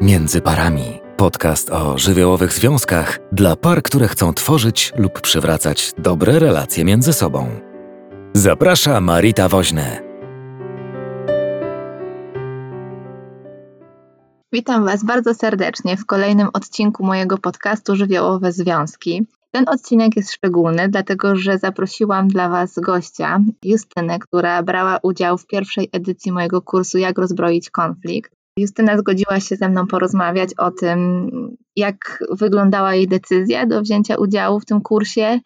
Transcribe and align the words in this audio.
Między 0.00 0.40
parami. 0.40 1.00
Podcast 1.16 1.70
o 1.70 1.98
żywiołowych 1.98 2.52
związkach 2.52 3.18
dla 3.32 3.56
par, 3.56 3.82
które 3.82 4.08
chcą 4.08 4.34
tworzyć 4.34 4.92
lub 4.96 5.20
przywracać 5.20 5.92
dobre 5.98 6.38
relacje 6.38 6.84
między 6.84 7.12
sobą. 7.12 7.60
Zaprasza 8.34 9.00
Marita 9.00 9.48
Woźne. 9.48 10.02
Witam 14.52 14.84
Was 14.84 15.04
bardzo 15.04 15.34
serdecznie 15.34 15.96
w 15.96 16.06
kolejnym 16.06 16.48
odcinku 16.52 17.04
mojego 17.04 17.38
podcastu 17.38 17.96
Żywiołowe 17.96 18.52
Związki. 18.52 19.26
Ten 19.50 19.68
odcinek 19.68 20.16
jest 20.16 20.32
szczególny, 20.32 20.88
dlatego 20.88 21.36
że 21.36 21.58
zaprosiłam 21.58 22.28
dla 22.28 22.48
Was 22.48 22.78
gościa, 22.78 23.40
Justynę, 23.64 24.18
która 24.18 24.62
brała 24.62 24.98
udział 25.02 25.38
w 25.38 25.46
pierwszej 25.46 25.88
edycji 25.92 26.32
mojego 26.32 26.62
kursu 26.62 26.98
Jak 26.98 27.18
rozbroić 27.18 27.70
konflikt. 27.70 28.39
Justyna 28.56 28.98
zgodziła 28.98 29.40
się 29.40 29.56
ze 29.56 29.68
mną 29.68 29.86
porozmawiać 29.86 30.50
o 30.58 30.70
tym, 30.70 31.30
jak 31.76 32.24
wyglądała 32.30 32.94
jej 32.94 33.08
decyzja 33.08 33.66
do 33.66 33.82
wzięcia 33.82 34.16
udziału 34.16 34.60
w 34.60 34.64
tym 34.64 34.80
kursie, 34.80 35.40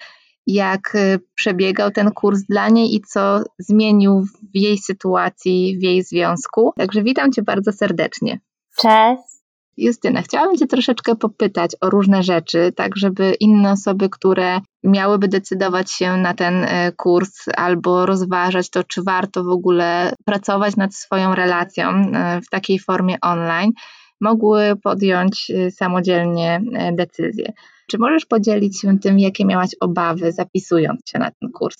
jak 0.47 0.95
y, 0.95 1.21
przebiegał 1.35 1.91
ten 1.91 2.11
kurs 2.11 2.43
dla 2.43 2.69
niej 2.69 2.95
i 2.95 3.01
co 3.01 3.45
zmienił 3.59 4.23
w 4.23 4.57
jej 4.57 4.79
sytuacji, 4.79 5.79
w 5.79 5.83
jej 5.83 6.03
związku. 6.03 6.73
Także 6.77 7.03
witam 7.03 7.33
Cię 7.33 7.43
bardzo 7.43 7.73
serdecznie. 7.73 8.41
Cześć. 8.81 9.34
Justyna, 9.77 10.23
chciałabym 10.23 10.57
Cię 10.57 10.67
troszeczkę 10.67 11.17
popytać 11.17 11.71
o 11.81 11.91
różne 11.91 12.23
rzeczy, 12.23 12.73
tak 12.77 12.97
żeby 12.97 13.35
inne 13.41 13.73
osoby, 13.73 14.09
które 14.09 14.61
miałyby 14.85 15.29
decydować 15.29 15.91
się 15.91 16.17
na 16.17 16.35
ten 16.35 16.55
e, 16.65 16.93
kurs 16.93 17.45
albo 17.57 18.07
rozważać 18.07 18.71
to, 18.71 18.85
czy 18.85 19.03
warto 19.03 19.45
w 19.45 19.49
ogóle 19.49 20.13
pracować 20.25 20.77
nad 20.77 20.95
swoją 20.95 21.35
relacją 21.35 21.89
e, 21.89 22.41
w 22.41 22.51
takiej 22.51 22.79
formie 22.79 23.17
online, 23.21 23.73
mogły 24.21 24.77
podjąć 24.83 25.51
e, 25.51 25.71
samodzielnie 25.71 26.61
decyzję. 26.93 27.53
Czy 27.91 27.99
możesz 27.99 28.27
podzielić 28.27 28.81
się 28.81 28.99
tym, 28.99 29.19
jakie 29.19 29.45
miałaś 29.45 29.71
obawy 29.81 30.33
zapisując 30.33 31.01
się 31.09 31.19
na 31.19 31.31
ten 31.31 31.51
kurs? 31.51 31.77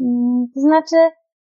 Mm, 0.00 0.46
to 0.54 0.60
znaczy, 0.60 0.96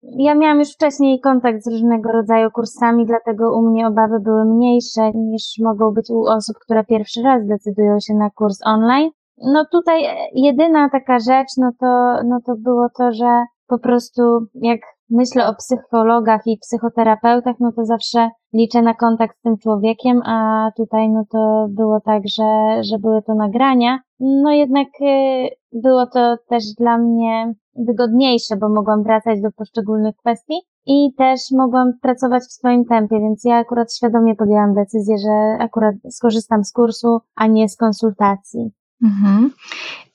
ja 0.03 0.35
miałam 0.35 0.59
już 0.59 0.73
wcześniej 0.73 1.19
kontakt 1.19 1.63
z 1.63 1.67
różnego 1.67 2.11
rodzaju 2.11 2.51
kursami, 2.51 3.05
dlatego 3.05 3.57
u 3.57 3.69
mnie 3.69 3.87
obawy 3.87 4.19
były 4.19 4.45
mniejsze 4.45 5.11
niż 5.13 5.43
mogą 5.59 5.91
być 5.91 6.09
u 6.09 6.23
osób, 6.25 6.57
które 6.59 6.83
pierwszy 6.83 7.21
raz 7.21 7.47
decydują 7.47 7.99
się 7.99 8.13
na 8.13 8.29
kurs 8.29 8.59
online. 8.65 9.09
No 9.37 9.65
tutaj 9.71 10.03
jedyna 10.33 10.89
taka 10.89 11.19
rzecz, 11.19 11.47
no 11.57 11.71
to, 11.79 12.23
no 12.25 12.39
to 12.45 12.55
było 12.55 12.87
to, 12.97 13.11
że 13.11 13.45
po 13.67 13.79
prostu 13.79 14.21
jak 14.53 14.79
myślę 15.09 15.47
o 15.47 15.55
psychologach 15.55 16.41
i 16.45 16.57
psychoterapeutach, 16.57 17.55
no 17.59 17.71
to 17.71 17.85
zawsze 17.85 18.29
liczę 18.53 18.81
na 18.81 18.93
kontakt 18.93 19.37
z 19.37 19.41
tym 19.41 19.57
człowiekiem, 19.57 20.21
a 20.25 20.69
tutaj 20.77 21.09
no 21.09 21.23
to 21.31 21.67
było 21.69 21.99
tak, 22.05 22.23
że, 22.27 22.83
że 22.83 22.99
były 22.99 23.21
to 23.21 23.35
nagrania. 23.35 23.99
No 24.19 24.51
jednak 24.51 24.87
y, 25.01 25.49
było 25.73 26.05
to 26.05 26.37
też 26.49 26.63
dla 26.77 26.97
mnie 26.97 27.53
wygodniejsze, 27.77 28.57
bo 28.57 28.69
mogłam 28.69 29.03
wracać 29.03 29.41
do 29.41 29.51
poszczególnych 29.51 30.15
kwestii 30.15 30.61
i 30.85 31.13
też 31.17 31.41
mogłam 31.51 31.93
pracować 32.01 32.43
w 32.43 32.51
swoim 32.51 32.85
tempie, 32.85 33.19
więc 33.19 33.43
ja 33.43 33.55
akurat 33.55 33.93
świadomie 33.93 34.35
podjęłam 34.35 34.73
decyzję, 34.73 35.17
że 35.17 35.63
akurat 35.63 35.95
skorzystam 36.09 36.63
z 36.63 36.71
kursu, 36.71 37.19
a 37.35 37.47
nie 37.47 37.69
z 37.69 37.77
konsultacji. 37.77 38.71
Mhm. 39.03 39.51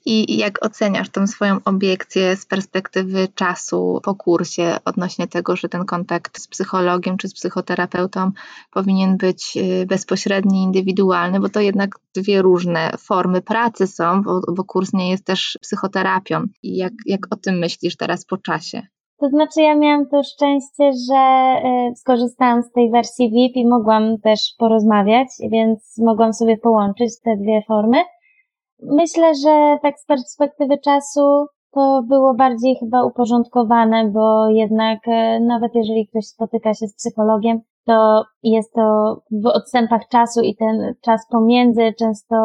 I 0.06 0.38
jak 0.38 0.64
oceniasz 0.64 1.08
tą 1.10 1.26
swoją 1.26 1.56
obiekcję 1.64 2.36
z 2.36 2.46
perspektywy 2.46 3.28
czasu 3.34 4.00
po 4.04 4.14
kursie 4.14 4.76
odnośnie 4.84 5.26
tego, 5.26 5.56
że 5.56 5.68
ten 5.68 5.84
kontakt 5.84 6.40
z 6.40 6.48
psychologiem 6.48 7.16
czy 7.16 7.28
z 7.28 7.34
psychoterapeutą 7.34 8.30
powinien 8.72 9.16
być 9.16 9.56
y, 9.56 9.86
bezpośredni, 9.86 10.62
indywidualny, 10.62 11.40
bo 11.40 11.48
to 11.48 11.60
jednak 11.60 11.90
dwie 12.14 12.42
różne 12.42 12.92
formy 12.98 13.42
pracy 13.42 13.86
są, 13.86 14.22
bo, 14.22 14.40
bo 14.52 14.64
kurs 14.64 14.92
nie 14.92 15.10
jest 15.10 15.24
też 15.24 15.58
psychoterapią. 15.62 16.44
I 16.62 16.76
jak, 16.76 16.92
jak 17.06 17.20
o 17.30 17.36
tym 17.36 17.58
myślisz 17.58 17.96
teraz 17.96 18.24
po 18.24 18.36
czasie? 18.36 18.82
To 19.20 19.28
znaczy, 19.28 19.62
ja 19.62 19.74
miałam 19.74 20.06
to 20.08 20.22
szczęście, 20.22 20.92
że 21.08 21.54
y, 21.64 21.96
skorzystałam 21.96 22.62
z 22.62 22.72
tej 22.72 22.90
wersji 22.90 23.30
VIP 23.30 23.56
i 23.56 23.66
mogłam 23.66 24.18
też 24.18 24.54
porozmawiać, 24.58 25.28
więc 25.50 25.98
mogłam 25.98 26.32
sobie 26.32 26.56
połączyć 26.56 27.20
te 27.24 27.36
dwie 27.36 27.62
formy. 27.68 27.98
Myślę, 28.82 29.34
że 29.34 29.78
tak 29.82 29.98
z 29.98 30.06
perspektywy 30.06 30.78
czasu 30.78 31.46
to 31.74 32.02
było 32.08 32.34
bardziej 32.34 32.76
chyba 32.80 33.04
uporządkowane, 33.04 34.10
bo 34.10 34.48
jednak 34.48 34.98
e, 35.08 35.40
nawet 35.40 35.74
jeżeli 35.74 36.08
ktoś 36.08 36.26
spotyka 36.26 36.74
się 36.74 36.86
z 36.86 36.96
psychologiem, 36.96 37.60
to 37.86 38.24
jest 38.42 38.72
to 38.74 39.16
w 39.42 39.46
odstępach 39.46 40.08
czasu 40.08 40.40
i 40.40 40.56
ten 40.56 40.94
czas 41.00 41.26
pomiędzy 41.30 41.92
często 41.98 42.36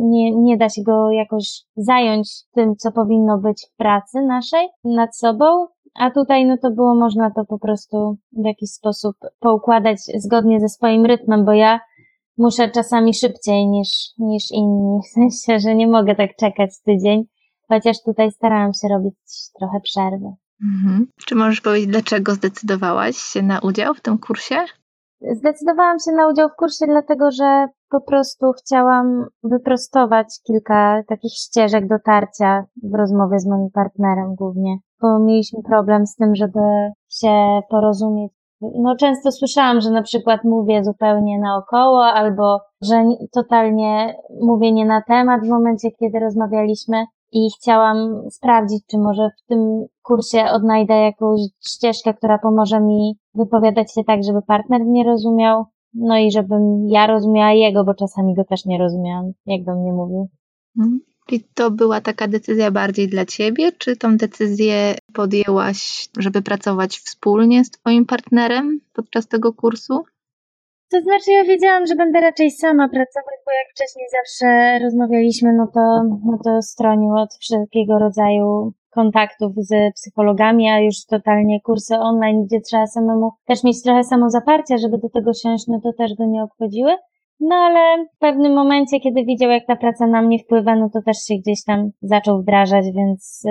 nie, 0.00 0.36
nie 0.36 0.56
da 0.56 0.68
się 0.68 0.82
go 0.82 1.10
jakoś 1.10 1.62
zająć 1.76 2.28
tym, 2.54 2.76
co 2.76 2.92
powinno 2.92 3.38
być 3.38 3.66
w 3.72 3.76
pracy 3.76 4.22
naszej 4.22 4.68
nad 4.84 5.16
sobą. 5.16 5.66
A 5.94 6.10
tutaj 6.10 6.46
no 6.46 6.56
to 6.62 6.70
było 6.70 6.94
można 6.94 7.30
to 7.30 7.44
po 7.44 7.58
prostu 7.58 8.16
w 8.32 8.46
jakiś 8.46 8.70
sposób 8.70 9.16
poukładać 9.40 9.98
zgodnie 9.98 10.60
ze 10.60 10.68
swoim 10.68 11.06
rytmem, 11.06 11.44
bo 11.44 11.52
ja 11.52 11.80
muszę 12.38 12.70
czasami 12.70 13.14
szybciej 13.14 13.66
niż, 13.66 13.88
niż 14.18 14.50
inni, 14.50 15.00
w 15.02 15.12
sensie, 15.12 15.60
że 15.60 15.74
nie 15.74 15.88
mogę 15.88 16.14
tak 16.14 16.36
czekać 16.36 16.70
tydzień, 16.84 17.24
chociaż 17.68 17.96
tutaj 18.02 18.32
starałam 18.32 18.72
się 18.74 18.88
robić 18.88 19.16
trochę 19.58 19.80
przerwy. 19.80 20.26
Mhm. 20.62 21.06
Czy 21.26 21.34
możesz 21.34 21.60
powiedzieć, 21.60 21.90
dlaczego 21.90 22.34
zdecydowałaś 22.34 23.16
się 23.16 23.42
na 23.42 23.58
udział 23.58 23.94
w 23.94 24.00
tym 24.00 24.18
kursie? 24.18 24.56
Zdecydowałam 25.20 25.98
się 25.98 26.12
na 26.12 26.28
udział 26.28 26.48
w 26.48 26.56
kursie, 26.56 26.86
dlatego 26.86 27.30
że 27.30 27.68
po 27.90 28.00
prostu 28.00 28.52
chciałam 28.52 29.26
wyprostować 29.42 30.26
kilka 30.46 31.02
takich 31.08 31.32
ścieżek 31.32 31.88
dotarcia 31.88 32.64
w 32.82 32.94
rozmowie 32.94 33.38
z 33.38 33.46
moim 33.46 33.70
partnerem 33.70 34.34
głównie, 34.34 34.78
bo 35.00 35.18
mieliśmy 35.18 35.62
problem 35.62 36.06
z 36.06 36.14
tym, 36.14 36.34
żeby 36.34 36.60
się 37.08 37.60
porozumieć 37.70 38.32
no 38.60 38.96
często 38.96 39.32
słyszałam, 39.32 39.80
że 39.80 39.90
na 39.90 40.02
przykład 40.02 40.44
mówię 40.44 40.84
zupełnie 40.84 41.38
naokoło, 41.38 42.04
albo 42.04 42.60
że 42.82 43.04
totalnie 43.32 44.16
mówię 44.40 44.72
nie 44.72 44.86
na 44.86 45.02
temat 45.02 45.40
w 45.44 45.48
momencie, 45.48 45.90
kiedy 45.90 46.18
rozmawialiśmy 46.18 47.04
i 47.32 47.48
chciałam 47.58 47.96
sprawdzić, 48.30 48.86
czy 48.90 48.98
może 48.98 49.30
w 49.30 49.48
tym 49.48 49.86
kursie 50.02 50.44
odnajdę 50.52 50.94
jakąś 50.94 51.40
ścieżkę, 51.68 52.14
która 52.14 52.38
pomoże 52.38 52.80
mi 52.80 53.18
wypowiadać 53.34 53.94
się 53.94 54.04
tak, 54.04 54.24
żeby 54.24 54.42
partner 54.42 54.84
mnie 54.84 55.04
rozumiał, 55.04 55.64
no 55.94 56.18
i 56.18 56.32
żebym 56.32 56.88
ja 56.88 57.06
rozumiała 57.06 57.52
jego, 57.52 57.84
bo 57.84 57.94
czasami 57.94 58.34
go 58.34 58.44
też 58.44 58.64
nie 58.64 58.78
rozumiałam, 58.78 59.32
jak 59.46 59.64
do 59.64 59.74
mnie 59.74 59.92
mówił. 59.92 60.28
Mhm. 60.78 61.00
Czyli 61.28 61.44
to 61.54 61.70
była 61.70 62.00
taka 62.00 62.28
decyzja 62.28 62.70
bardziej 62.70 63.08
dla 63.08 63.26
ciebie, 63.26 63.72
czy 63.72 63.96
tą 63.96 64.16
decyzję 64.16 64.94
podjęłaś, 65.14 66.08
żeby 66.18 66.42
pracować 66.42 66.98
wspólnie 66.98 67.64
z 67.64 67.70
twoim 67.70 68.06
partnerem 68.06 68.80
podczas 68.92 69.28
tego 69.28 69.52
kursu? 69.52 70.04
To 70.90 71.00
znaczy, 71.00 71.30
ja 71.30 71.44
wiedziałam, 71.44 71.86
że 71.86 71.94
będę 71.94 72.20
raczej 72.20 72.50
sama 72.50 72.88
pracować, 72.88 73.36
bo 73.46 73.52
jak 73.52 73.74
wcześniej 73.74 74.06
zawsze 74.12 74.78
rozmawialiśmy, 74.84 75.52
no 75.52 75.66
to, 75.74 75.80
no 76.24 76.38
to 76.44 76.62
stronił 76.62 77.14
od 77.14 77.34
wszelkiego 77.40 77.98
rodzaju 77.98 78.72
kontaktów 78.90 79.52
z 79.56 79.94
psychologami, 79.94 80.68
a 80.68 80.80
już 80.80 81.06
totalnie 81.06 81.60
kursy 81.60 81.94
online, 81.96 82.44
gdzie 82.44 82.60
trzeba 82.60 82.86
samemu 82.86 83.30
też 83.46 83.64
mieć 83.64 83.82
trochę 83.82 84.04
samozaparcia, 84.04 84.78
żeby 84.78 84.98
do 84.98 85.08
tego 85.08 85.34
siąść, 85.34 85.66
no 85.66 85.80
to 85.80 85.92
też 85.92 86.14
go 86.14 86.26
nie 86.26 86.42
obchodziły. 86.42 86.96
No 87.40 87.56
ale 87.56 88.04
w 88.04 88.18
pewnym 88.18 88.54
momencie, 88.54 89.00
kiedy 89.00 89.24
widział, 89.24 89.50
jak 89.50 89.66
ta 89.66 89.76
praca 89.76 90.06
na 90.06 90.22
mnie 90.22 90.38
wpływa, 90.38 90.76
no 90.76 90.90
to 90.92 91.02
też 91.02 91.16
się 91.28 91.34
gdzieś 91.34 91.64
tam 91.64 91.90
zaczął 92.02 92.42
wdrażać, 92.42 92.84
więc 92.94 93.42
y, 93.44 93.50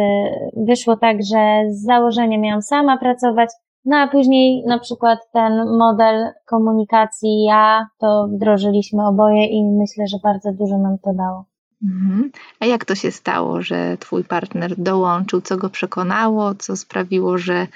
wyszło 0.65 0.97
tak, 0.97 1.17
że 1.23 1.61
z 1.69 1.85
założenia 1.85 2.37
miałam 2.37 2.61
sama 2.61 2.97
pracować, 2.97 3.49
no 3.85 3.97
a 3.97 4.07
później 4.07 4.63
na 4.65 4.79
przykład 4.79 5.19
ten 5.33 5.77
model 5.77 6.33
komunikacji 6.45 7.43
ja, 7.43 7.87
to 7.99 8.27
wdrożyliśmy 8.27 9.07
oboje 9.07 9.45
i 9.45 9.63
myślę, 9.65 10.07
że 10.07 10.17
bardzo 10.23 10.51
dużo 10.51 10.77
nam 10.77 10.97
to 11.03 11.13
dało. 11.13 11.45
Mhm. 11.83 12.31
A 12.59 12.65
jak 12.65 12.85
to 12.85 12.95
się 12.95 13.11
stało, 13.11 13.61
że 13.61 13.97
twój 13.97 14.23
partner 14.23 14.75
dołączył? 14.77 15.41
Co 15.41 15.57
go 15.57 15.69
przekonało? 15.69 16.55
Co 16.55 16.77
sprawiło, 16.77 17.37
że 17.37 17.67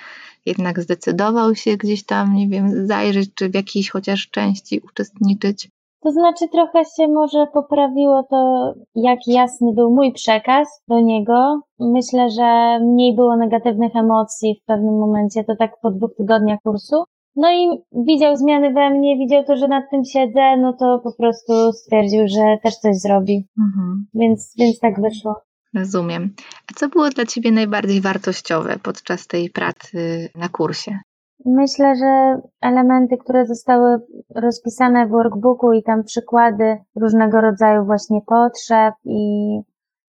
jednak 0.45 0.79
zdecydował 0.79 1.55
się 1.55 1.77
gdzieś 1.77 2.05
tam, 2.05 2.35
nie 2.35 2.47
wiem, 2.47 2.87
zajrzeć, 2.87 3.33
czy 3.33 3.49
w 3.49 3.53
jakiejś 3.53 3.89
chociaż 3.89 4.29
części 4.29 4.79
uczestniczyć? 4.79 5.69
To 6.03 6.11
znaczy 6.11 6.47
trochę 6.47 6.83
się 6.85 7.07
może 7.07 7.47
poprawiło 7.53 8.23
to, 8.29 8.73
jak 8.95 9.19
jasny 9.27 9.73
był 9.73 9.95
mój 9.95 10.13
przekaz 10.13 10.83
do 10.87 10.99
niego. 10.99 11.61
Myślę, 11.79 12.29
że 12.29 12.79
mniej 12.79 13.15
było 13.15 13.37
negatywnych 13.37 13.95
emocji 13.95 14.59
w 14.63 14.65
pewnym 14.65 14.99
momencie, 14.99 15.43
to 15.43 15.55
tak 15.55 15.71
po 15.81 15.91
dwóch 15.91 16.11
tygodniach 16.17 16.59
kursu. 16.63 17.03
No 17.35 17.51
i 17.51 17.81
widział 17.91 18.35
zmiany 18.35 18.73
we 18.73 18.89
mnie, 18.89 19.17
widział 19.17 19.43
to, 19.43 19.57
że 19.57 19.67
nad 19.67 19.83
tym 19.91 20.05
siedzę, 20.05 20.57
no 20.57 20.73
to 20.73 20.99
po 21.03 21.13
prostu 21.13 21.73
stwierdził, 21.73 22.27
że 22.27 22.57
też 22.63 22.75
coś 22.75 22.95
zrobi. 22.95 23.47
Mhm. 23.59 24.05
Więc, 24.13 24.53
więc 24.57 24.79
tak 24.79 25.01
wyszło. 25.01 25.35
Rozumiem. 25.73 26.33
A 26.71 26.79
co 26.79 26.89
było 26.89 27.09
dla 27.09 27.25
Ciebie 27.25 27.51
najbardziej 27.51 28.01
wartościowe 28.01 28.79
podczas 28.83 29.27
tej 29.27 29.49
pracy 29.49 30.29
na 30.35 30.49
kursie? 30.49 30.99
Myślę, 31.45 31.95
że 31.95 32.41
elementy, 32.61 33.17
które 33.17 33.45
zostały 33.45 33.99
rozpisane 34.35 35.07
w 35.07 35.09
workbooku 35.09 35.71
i 35.71 35.83
tam 35.83 36.03
przykłady 36.03 36.77
różnego 36.95 37.41
rodzaju 37.41 37.85
właśnie 37.85 38.21
potrzeb 38.25 38.93
i 39.05 39.59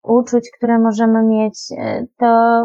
uczuć, 0.02 0.50
które 0.56 0.78
możemy 0.78 1.22
mieć, 1.22 1.58
e, 1.78 2.06
to 2.18 2.62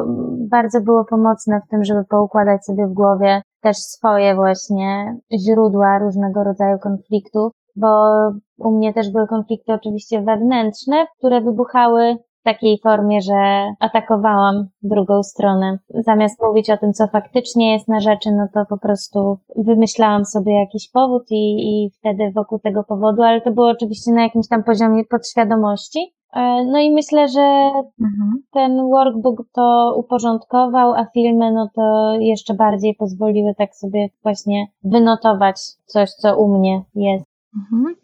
bardzo 0.49 0.81
było 0.81 1.05
pomocne 1.05 1.61
w 1.61 1.69
tym, 1.69 1.83
żeby 1.83 2.03
poukładać 2.09 2.65
sobie 2.65 2.87
w 2.87 2.93
głowie 2.93 3.41
też 3.61 3.77
swoje 3.77 4.35
właśnie 4.35 5.17
źródła 5.39 5.99
różnego 5.99 6.43
rodzaju 6.43 6.79
konfliktów, 6.79 7.51
bo 7.75 8.11
u 8.57 8.77
mnie 8.77 8.93
też 8.93 9.11
były 9.11 9.27
konflikty 9.27 9.73
oczywiście 9.73 10.21
wewnętrzne, 10.21 11.07
które 11.17 11.41
wybuchały 11.41 12.17
takiej 12.47 12.79
formie, 12.83 13.21
że 13.21 13.65
atakowałam 13.79 14.67
drugą 14.81 15.23
stronę. 15.23 15.79
Zamiast 15.89 16.41
mówić 16.41 16.69
o 16.69 16.77
tym, 16.77 16.94
co 16.94 17.07
faktycznie 17.07 17.73
jest 17.73 17.88
na 17.88 17.99
rzeczy, 17.99 18.31
no 18.31 18.47
to 18.53 18.65
po 18.69 18.77
prostu 18.77 19.38
wymyślałam 19.55 20.25
sobie 20.25 20.59
jakiś 20.59 20.91
powód 20.91 21.23
i, 21.31 21.44
i 21.69 21.91
wtedy 21.99 22.31
wokół 22.35 22.59
tego 22.59 22.83
powodu, 22.83 23.21
ale 23.23 23.41
to 23.41 23.51
było 23.51 23.69
oczywiście 23.69 24.11
na 24.11 24.23
jakimś 24.23 24.47
tam 24.47 24.63
poziomie 24.63 25.03
podświadomości. 25.05 25.99
E, 26.33 26.65
no 26.65 26.79
i 26.79 26.91
myślę, 26.91 27.27
że 27.27 27.71
mhm. 28.01 28.44
ten 28.51 28.89
workbook 28.89 29.38
to 29.53 29.94
uporządkował, 29.97 30.94
a 30.94 31.05
filmy 31.13 31.51
no 31.51 31.69
to 31.75 32.15
jeszcze 32.19 32.53
bardziej 32.53 32.95
pozwoliły 32.95 33.55
tak 33.57 33.75
sobie 33.75 34.09
właśnie 34.23 34.67
wynotować 34.83 35.55
coś, 35.85 36.09
co 36.09 36.38
u 36.38 36.59
mnie 36.59 36.81
jest. 36.95 37.25
Mhm. 37.55 37.95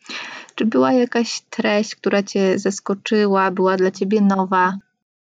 Czy 0.55 0.65
była 0.65 0.91
jakaś 0.91 1.41
treść, 1.49 1.95
która 1.95 2.23
Cię 2.23 2.59
zaskoczyła, 2.59 3.51
była 3.51 3.77
dla 3.77 3.91
Ciebie 3.91 4.21
nowa? 4.21 4.73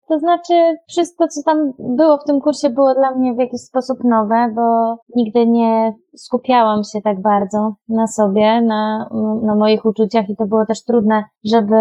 To 0.09 0.19
znaczy, 0.19 0.77
wszystko, 0.89 1.29
co 1.29 1.43
tam 1.43 1.73
było 1.79 2.19
w 2.19 2.25
tym 2.25 2.41
kursie, 2.41 2.71
było 2.71 2.95
dla 2.95 3.15
mnie 3.15 3.35
w 3.35 3.39
jakiś 3.39 3.61
sposób 3.61 3.99
nowe, 4.05 4.53
bo 4.55 4.97
nigdy 5.17 5.47
nie 5.47 5.95
skupiałam 6.17 6.85
się 6.85 7.01
tak 7.03 7.23
bardzo 7.23 7.75
na 7.89 8.07
sobie, 8.07 8.63
na, 8.63 9.09
na 9.43 9.55
moich 9.55 9.85
uczuciach 9.85 10.31
i 10.31 10.37
to 10.37 10.47
było 10.47 10.67
też 10.67 10.85
trudne, 10.85 11.25
żeby 11.45 11.77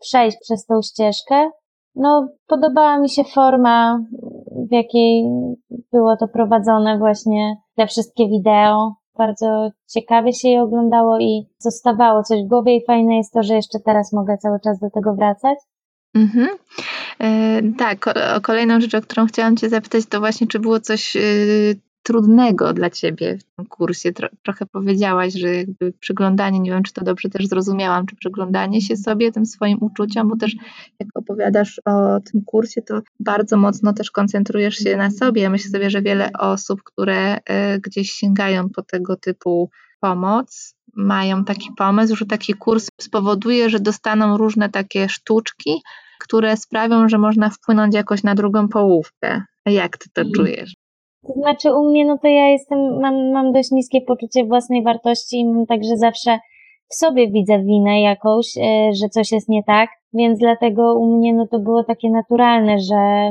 przejść 0.00 0.38
przez 0.40 0.66
tą 0.66 0.82
ścieżkę. 0.82 1.50
No, 1.94 2.28
podobała 2.46 2.98
mi 2.98 3.08
się 3.08 3.24
forma, 3.24 4.00
w 4.70 4.72
jakiej 4.72 5.24
było 5.92 6.16
to 6.16 6.28
prowadzone, 6.28 6.98
właśnie 6.98 7.56
te 7.76 7.86
wszystkie 7.86 8.28
wideo. 8.28 8.94
Bardzo 9.18 9.70
ciekawie 9.94 10.32
się 10.32 10.48
je 10.48 10.62
oglądało 10.62 11.18
i 11.18 11.46
zostawało 11.58 12.22
coś 12.22 12.42
w 12.44 12.48
głowie 12.48 12.76
i 12.76 12.84
fajne 12.86 13.16
jest 13.16 13.32
to, 13.32 13.42
że 13.42 13.54
jeszcze 13.54 13.78
teraz 13.80 14.12
mogę 14.12 14.38
cały 14.38 14.60
czas 14.60 14.80
do 14.80 14.90
tego 14.90 15.14
wracać. 15.14 15.58
Mhm. 16.14 16.48
E, 17.20 17.62
tak, 17.78 18.14
kolejną 18.42 18.80
rzecz, 18.80 18.94
o 18.94 19.00
którą 19.00 19.26
chciałam 19.26 19.56
Cię 19.56 19.68
zapytać, 19.68 20.06
to 20.06 20.20
właśnie, 20.20 20.46
czy 20.46 20.58
było 20.58 20.80
coś 20.80 21.16
e, 21.16 21.20
trudnego 22.08 22.72
dla 22.72 22.90
Ciebie 22.90 23.38
w 23.38 23.44
tym 23.44 23.66
kursie? 23.66 24.12
trochę 24.42 24.66
powiedziałaś, 24.66 25.32
że 25.32 25.54
jakby 25.54 25.92
przyglądanie, 25.92 26.60
nie 26.60 26.70
wiem, 26.70 26.82
czy 26.82 26.92
to 26.92 27.04
dobrze 27.04 27.28
też 27.28 27.46
zrozumiałam, 27.46 28.06
czy 28.06 28.16
przyglądanie 28.16 28.82
się 28.82 28.96
sobie, 28.96 29.32
tym 29.32 29.46
swoim 29.46 29.78
uczuciom, 29.80 30.28
bo 30.28 30.36
też 30.36 30.56
jak 31.00 31.08
opowiadasz 31.14 31.80
o 31.84 32.20
tym 32.20 32.44
kursie, 32.44 32.82
to 32.82 33.00
bardzo 33.20 33.56
mocno 33.56 33.92
też 33.92 34.10
koncentrujesz 34.10 34.74
się 34.74 34.96
na 34.96 35.10
sobie. 35.10 35.42
Ja 35.42 35.50
myślę 35.50 35.70
sobie, 35.70 35.90
że 35.90 36.02
wiele 36.02 36.30
osób, 36.38 36.82
które 36.82 37.38
e, 37.44 37.80
gdzieś 37.80 38.12
sięgają 38.12 38.68
po 38.68 38.82
tego 38.82 39.16
typu 39.16 39.70
pomoc, 40.00 40.74
mają 40.96 41.44
taki 41.44 41.68
pomysł, 41.76 42.16
że 42.16 42.26
taki 42.26 42.54
kurs 42.54 42.88
spowoduje, 43.00 43.70
że 43.70 43.80
dostaną 43.80 44.36
różne 44.36 44.68
takie 44.68 45.08
sztuczki, 45.08 45.82
które 46.20 46.56
sprawią, 46.56 47.08
że 47.08 47.18
można 47.18 47.50
wpłynąć 47.50 47.94
jakoś 47.94 48.22
na 48.22 48.34
drugą 48.34 48.68
połówkę. 48.68 49.42
Jak 49.66 49.96
ty 49.96 50.08
to 50.12 50.20
mhm. 50.20 50.34
czujesz? 50.34 50.74
To 51.26 51.32
znaczy 51.32 51.74
u 51.74 51.90
mnie, 51.90 52.06
no 52.06 52.18
to 52.18 52.28
ja 52.28 52.48
jestem, 52.48 53.00
mam, 53.00 53.30
mam 53.30 53.52
dość 53.52 53.70
niskie 53.70 54.00
poczucie 54.00 54.44
własnej 54.44 54.82
wartości 54.82 55.40
i 55.40 55.48
mam 55.48 55.66
także 55.66 55.96
zawsze 55.96 56.38
w 56.90 56.94
sobie 56.94 57.30
widzę 57.30 57.58
winę 57.58 58.00
jakąś, 58.00 58.56
e, 58.56 58.92
że 58.92 59.08
coś 59.08 59.32
jest 59.32 59.48
nie 59.48 59.64
tak, 59.64 59.90
więc 60.12 60.38
dlatego 60.38 60.98
u 60.98 61.16
mnie 61.16 61.34
no 61.34 61.46
to 61.46 61.58
było 61.58 61.84
takie 61.84 62.10
naturalne, 62.10 62.78
że 62.78 63.30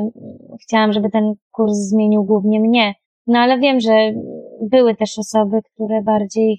chciałam, 0.62 0.92
żeby 0.92 1.10
ten 1.10 1.34
kurs 1.52 1.72
zmienił 1.72 2.24
głównie 2.24 2.60
mnie. 2.60 2.94
No 3.26 3.38
ale 3.38 3.58
wiem, 3.58 3.80
że 3.80 4.12
były 4.62 4.94
też 4.94 5.18
osoby, 5.18 5.60
które 5.74 6.02
bardziej 6.02 6.58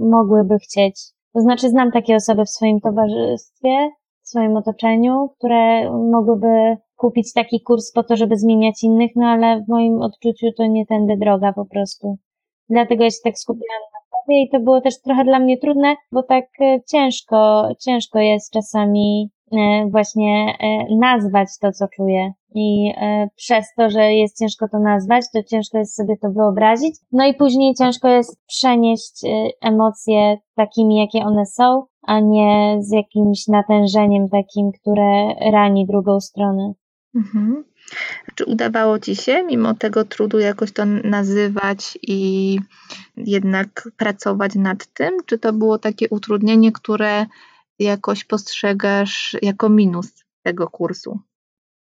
mogłyby 0.00 0.58
chcieć. 0.58 1.00
To 1.34 1.40
znaczy 1.40 1.68
znam 1.68 1.92
takie 1.92 2.16
osoby 2.16 2.44
w 2.44 2.50
swoim 2.50 2.80
towarzystwie, 2.80 3.90
w 4.22 4.28
swoim 4.28 4.56
otoczeniu, 4.56 5.28
które 5.38 5.90
mogłyby 6.10 6.76
kupić 6.98 7.32
taki 7.32 7.60
kurs 7.60 7.92
po 7.92 8.02
to, 8.02 8.16
żeby 8.16 8.36
zmieniać 8.36 8.82
innych, 8.82 9.10
no 9.16 9.26
ale 9.26 9.60
w 9.60 9.68
moim 9.68 10.02
odczuciu 10.02 10.46
to 10.56 10.66
nie 10.66 10.86
tędy 10.86 11.16
droga 11.16 11.52
po 11.52 11.64
prostu. 11.64 12.16
Dlatego 12.70 13.04
ja 13.04 13.10
się 13.10 13.16
tak 13.24 13.38
skupiłam 13.38 13.80
na 13.92 13.98
sobie 14.28 14.42
i 14.42 14.50
to 14.50 14.60
było 14.60 14.80
też 14.80 15.00
trochę 15.00 15.24
dla 15.24 15.38
mnie 15.38 15.58
trudne, 15.58 15.94
bo 16.12 16.22
tak 16.22 16.44
e, 16.60 16.80
ciężko, 16.92 17.68
ciężko 17.80 18.18
jest 18.18 18.52
czasami 18.52 19.30
e, 19.52 19.86
właśnie 19.90 20.56
e, 20.60 20.96
nazwać 20.96 21.48
to, 21.60 21.72
co 21.72 21.88
czuję. 21.96 22.32
I 22.54 22.92
przez 23.36 23.66
to, 23.76 23.90
że 23.90 24.14
jest 24.14 24.38
ciężko 24.38 24.68
to 24.68 24.78
nazwać, 24.78 25.24
to 25.32 25.42
ciężko 25.42 25.78
jest 25.78 25.96
sobie 25.96 26.16
to 26.16 26.30
wyobrazić. 26.30 26.94
No 27.12 27.26
i 27.26 27.34
później 27.34 27.74
ciężko 27.74 28.08
jest 28.08 28.46
przenieść 28.46 29.20
emocje 29.60 30.36
takimi, 30.56 30.96
jakie 30.96 31.18
one 31.18 31.46
są, 31.46 31.82
a 32.06 32.20
nie 32.20 32.76
z 32.80 32.92
jakimś 32.92 33.48
natężeniem 33.48 34.28
takim, 34.28 34.72
które 34.72 35.34
rani 35.52 35.86
drugą 35.86 36.20
stronę. 36.20 36.72
Mhm. 37.18 37.64
Czy 38.34 38.44
udawało 38.44 38.98
ci 38.98 39.16
się 39.16 39.42
mimo 39.42 39.74
tego 39.74 40.04
trudu 40.04 40.38
jakoś 40.38 40.72
to 40.72 40.84
nazywać 40.84 41.98
i 42.02 42.60
jednak 43.16 43.88
pracować 43.96 44.54
nad 44.54 44.86
tym? 44.86 45.16
Czy 45.26 45.38
to 45.38 45.52
było 45.52 45.78
takie 45.78 46.08
utrudnienie, 46.08 46.72
które 46.72 47.26
jakoś 47.78 48.24
postrzegasz 48.24 49.36
jako 49.42 49.68
minus 49.68 50.24
tego 50.42 50.68
kursu? 50.68 51.20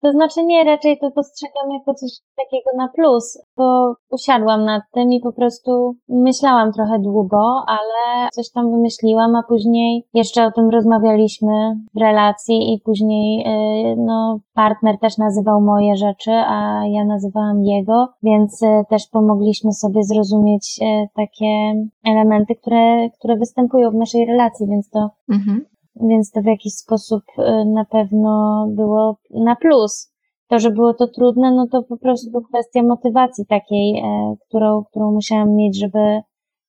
To 0.01 0.11
znaczy 0.11 0.43
nie, 0.45 0.63
raczej 0.63 0.99
to 0.99 1.11
postrzegam 1.11 1.71
jako 1.71 1.93
coś 1.93 2.11
takiego 2.37 2.77
na 2.77 2.87
plus, 2.87 3.41
bo 3.57 3.93
usiadłam 4.11 4.65
nad 4.65 4.83
tym 4.93 5.11
i 5.11 5.19
po 5.19 5.33
prostu 5.33 5.95
myślałam 6.09 6.73
trochę 6.73 6.99
długo, 6.99 7.63
ale 7.67 8.29
coś 8.31 8.51
tam 8.51 8.71
wymyśliłam, 8.71 9.35
a 9.35 9.43
później 9.43 10.07
jeszcze 10.13 10.45
o 10.45 10.51
tym 10.51 10.69
rozmawialiśmy 10.69 11.75
w 11.95 11.99
relacji 11.99 12.73
i 12.73 12.81
później 12.85 13.37
yy, 13.37 13.95
no, 13.97 14.39
partner 14.53 14.99
też 14.99 15.17
nazywał 15.17 15.61
moje 15.61 15.95
rzeczy, 15.95 16.31
a 16.31 16.81
ja 16.87 17.05
nazywałam 17.05 17.63
jego, 17.63 18.07
więc 18.23 18.61
yy, 18.61 18.85
też 18.89 19.07
pomogliśmy 19.07 19.71
sobie 19.73 20.03
zrozumieć 20.03 20.79
yy, 20.81 20.87
takie 21.15 21.73
elementy, 22.05 22.55
które, 22.55 23.09
które 23.09 23.37
występują 23.37 23.91
w 23.91 23.95
naszej 23.95 24.25
relacji, 24.25 24.67
więc 24.67 24.89
to 24.89 25.09
mhm 25.29 25.70
więc 25.95 26.31
to 26.31 26.41
w 26.41 26.45
jakiś 26.45 26.73
sposób 26.73 27.23
y, 27.39 27.65
na 27.65 27.85
pewno 27.85 28.65
było 28.69 29.17
na 29.29 29.55
plus. 29.55 30.11
To, 30.47 30.59
że 30.59 30.71
było 30.71 30.93
to 30.93 31.07
trudne, 31.07 31.51
no 31.51 31.67
to 31.71 31.83
po 31.83 31.97
prostu 31.97 32.41
kwestia 32.41 32.83
motywacji 32.83 33.45
takiej, 33.45 33.99
e, 33.99 34.35
którą, 34.47 34.83
którą 34.83 35.11
musiałam 35.11 35.55
mieć, 35.55 35.79
żeby, 35.79 36.21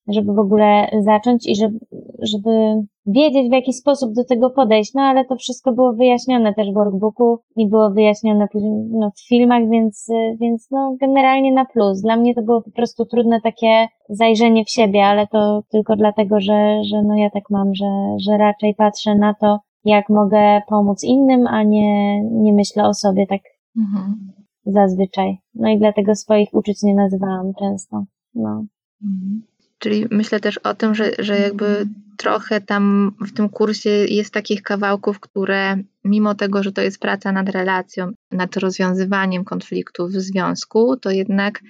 żeby 0.09 0.33
w 0.33 0.39
ogóle 0.39 0.91
zacząć 1.01 1.49
i 1.49 1.57
żeby, 1.57 1.79
żeby 2.23 2.51
wiedzieć, 3.07 3.49
w 3.49 3.53
jaki 3.53 3.73
sposób 3.73 4.15
do 4.15 4.25
tego 4.25 4.51
podejść. 4.51 4.95
No 4.95 5.03
ale 5.03 5.25
to 5.25 5.37
wszystko 5.37 5.73
było 5.73 5.93
wyjaśnione 5.93 6.55
też 6.55 6.71
w 6.71 6.75
workbooku 6.75 7.39
i 7.57 7.69
było 7.69 7.91
wyjaśnione 7.91 8.49
no, 8.91 9.11
w 9.11 9.29
filmach, 9.29 9.69
więc, 9.71 10.09
więc 10.41 10.71
no, 10.71 10.97
generalnie 11.01 11.53
na 11.53 11.65
plus. 11.65 12.01
Dla 12.01 12.17
mnie 12.17 12.35
to 12.35 12.43
było 12.43 12.63
po 12.63 12.71
prostu 12.71 13.07
trudne 13.07 13.41
takie 13.41 13.87
zajrzenie 14.09 14.65
w 14.65 14.71
siebie, 14.71 15.05
ale 15.05 15.27
to 15.27 15.63
tylko 15.71 15.97
dlatego, 15.97 16.41
że, 16.41 16.81
że 16.85 17.03
no 17.03 17.17
ja 17.17 17.31
tak 17.31 17.51
mam, 17.51 17.75
że, 17.75 18.17
że 18.19 18.39
raczej 18.39 18.75
patrzę 18.75 19.15
na 19.15 19.35
to, 19.35 19.59
jak 19.85 20.09
mogę 20.09 20.63
pomóc 20.69 21.05
innym, 21.05 21.47
a 21.47 21.63
nie, 21.63 22.23
nie 22.23 22.53
myślę 22.53 22.89
o 22.89 22.95
sobie 22.95 23.27
tak 23.27 23.41
mhm. 23.77 24.33
zazwyczaj. 24.67 25.39
No 25.55 25.69
i 25.69 25.79
dlatego 25.79 26.15
swoich 26.15 26.49
uczuć 26.55 26.83
nie 26.83 26.95
nazywałam 26.95 27.55
często. 27.59 28.05
No. 28.35 28.65
Mhm. 29.03 29.43
Czyli 29.83 30.07
myślę 30.11 30.41
też 30.41 30.59
o 30.59 30.75
tym, 30.75 30.95
że, 30.95 31.11
że 31.19 31.39
jakby 31.39 31.87
trochę 32.17 32.61
tam 32.61 33.13
w 33.21 33.33
tym 33.33 33.49
kursie 33.49 33.91
jest 33.91 34.35
takich 34.35 34.63
kawałków, 34.63 35.21
które 35.21 35.77
mimo 36.05 36.35
tego, 36.35 36.63
że 36.63 36.73
to 36.73 36.83
jest 36.83 36.99
praca 36.99 37.33
nad 37.33 37.49
relacją, 37.49 38.13
nad 38.31 38.57
rozwiązywaniem 38.57 39.45
konfliktów 39.45 40.11
w 40.11 40.21
związku, 40.21 40.97
to 40.97 41.11
jednak 41.11 41.61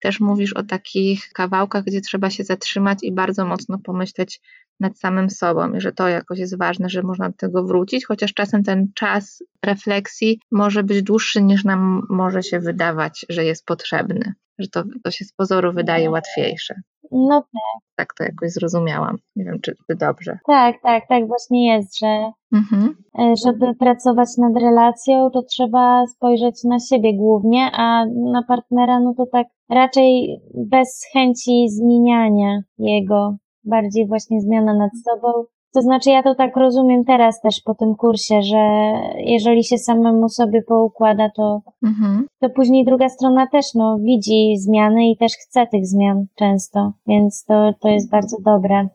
też 0.00 0.20
mówisz 0.20 0.52
o 0.52 0.62
takich 0.62 1.28
kawałkach, 1.32 1.84
gdzie 1.84 2.00
trzeba 2.00 2.30
się 2.30 2.44
zatrzymać 2.44 2.98
i 3.02 3.12
bardzo 3.12 3.46
mocno 3.46 3.78
pomyśleć 3.78 4.40
nad 4.80 4.98
samym 4.98 5.30
sobą 5.30 5.74
i 5.74 5.80
że 5.80 5.92
to 5.92 6.08
jakoś 6.08 6.38
jest 6.38 6.58
ważne, 6.58 6.88
że 6.88 7.02
można 7.02 7.28
do 7.28 7.36
tego 7.36 7.64
wrócić, 7.64 8.06
chociaż 8.06 8.34
czasem 8.34 8.62
ten 8.64 8.92
czas 8.94 9.42
refleksji 9.64 10.40
może 10.50 10.82
być 10.82 11.02
dłuższy 11.02 11.42
niż 11.42 11.64
nam 11.64 12.06
może 12.08 12.42
się 12.42 12.60
wydawać, 12.60 13.26
że 13.28 13.44
jest 13.44 13.66
potrzebny, 13.66 14.34
że 14.58 14.68
to, 14.68 14.84
to 15.04 15.10
się 15.10 15.24
z 15.24 15.32
pozoru 15.32 15.72
wydaje 15.72 16.10
łatwiejsze. 16.10 16.74
No 17.10 17.40
tak. 17.40 17.82
Tak 17.96 18.08
to 18.18 18.24
jakoś 18.24 18.52
zrozumiałam. 18.52 19.16
Nie 19.36 19.44
wiem, 19.44 19.60
czy, 19.62 19.74
czy 19.86 19.96
dobrze. 19.96 20.38
Tak, 20.46 20.76
tak, 20.82 21.08
tak 21.08 21.26
właśnie 21.26 21.74
jest, 21.74 21.98
że 21.98 22.30
mhm. 22.52 22.94
E, 23.18 23.34
żeby 23.44 23.74
pracować 23.74 24.28
nad 24.38 24.62
relacją, 24.62 25.30
to 25.30 25.42
trzeba 25.42 26.06
spojrzeć 26.06 26.64
na 26.64 26.78
siebie 26.78 27.16
głównie, 27.16 27.70
a 27.72 28.06
na 28.32 28.42
partnera, 28.48 29.00
no 29.00 29.14
to 29.16 29.26
tak 29.26 29.46
raczej 29.70 30.40
bez 30.54 31.02
chęci 31.12 31.68
zmieniania 31.68 32.60
jego, 32.78 33.36
bardziej 33.64 34.06
właśnie 34.06 34.40
zmiana 34.40 34.74
nad 34.74 34.90
sobą. 35.04 35.44
To 35.74 35.82
znaczy, 35.82 36.10
ja 36.10 36.22
to 36.22 36.34
tak 36.34 36.56
rozumiem 36.56 37.04
teraz 37.04 37.40
też 37.40 37.60
po 37.64 37.74
tym 37.74 37.94
kursie, 37.94 38.42
że 38.42 38.92
jeżeli 39.16 39.64
się 39.64 39.78
samemu 39.78 40.28
sobie 40.28 40.62
poukłada, 40.62 41.30
to, 41.36 41.60
mhm. 41.82 42.26
to 42.40 42.50
później 42.50 42.84
druga 42.84 43.08
strona 43.08 43.46
też 43.46 43.66
no, 43.74 43.98
widzi 43.98 44.58
zmiany 44.58 45.10
i 45.10 45.16
też 45.16 45.32
chce 45.32 45.66
tych 45.66 45.86
zmian 45.86 46.26
często, 46.34 46.92
więc 47.06 47.44
to, 47.44 47.74
to 47.80 47.88
jest 47.88 48.10
bardzo 48.10 48.36
dobre. 48.44 48.88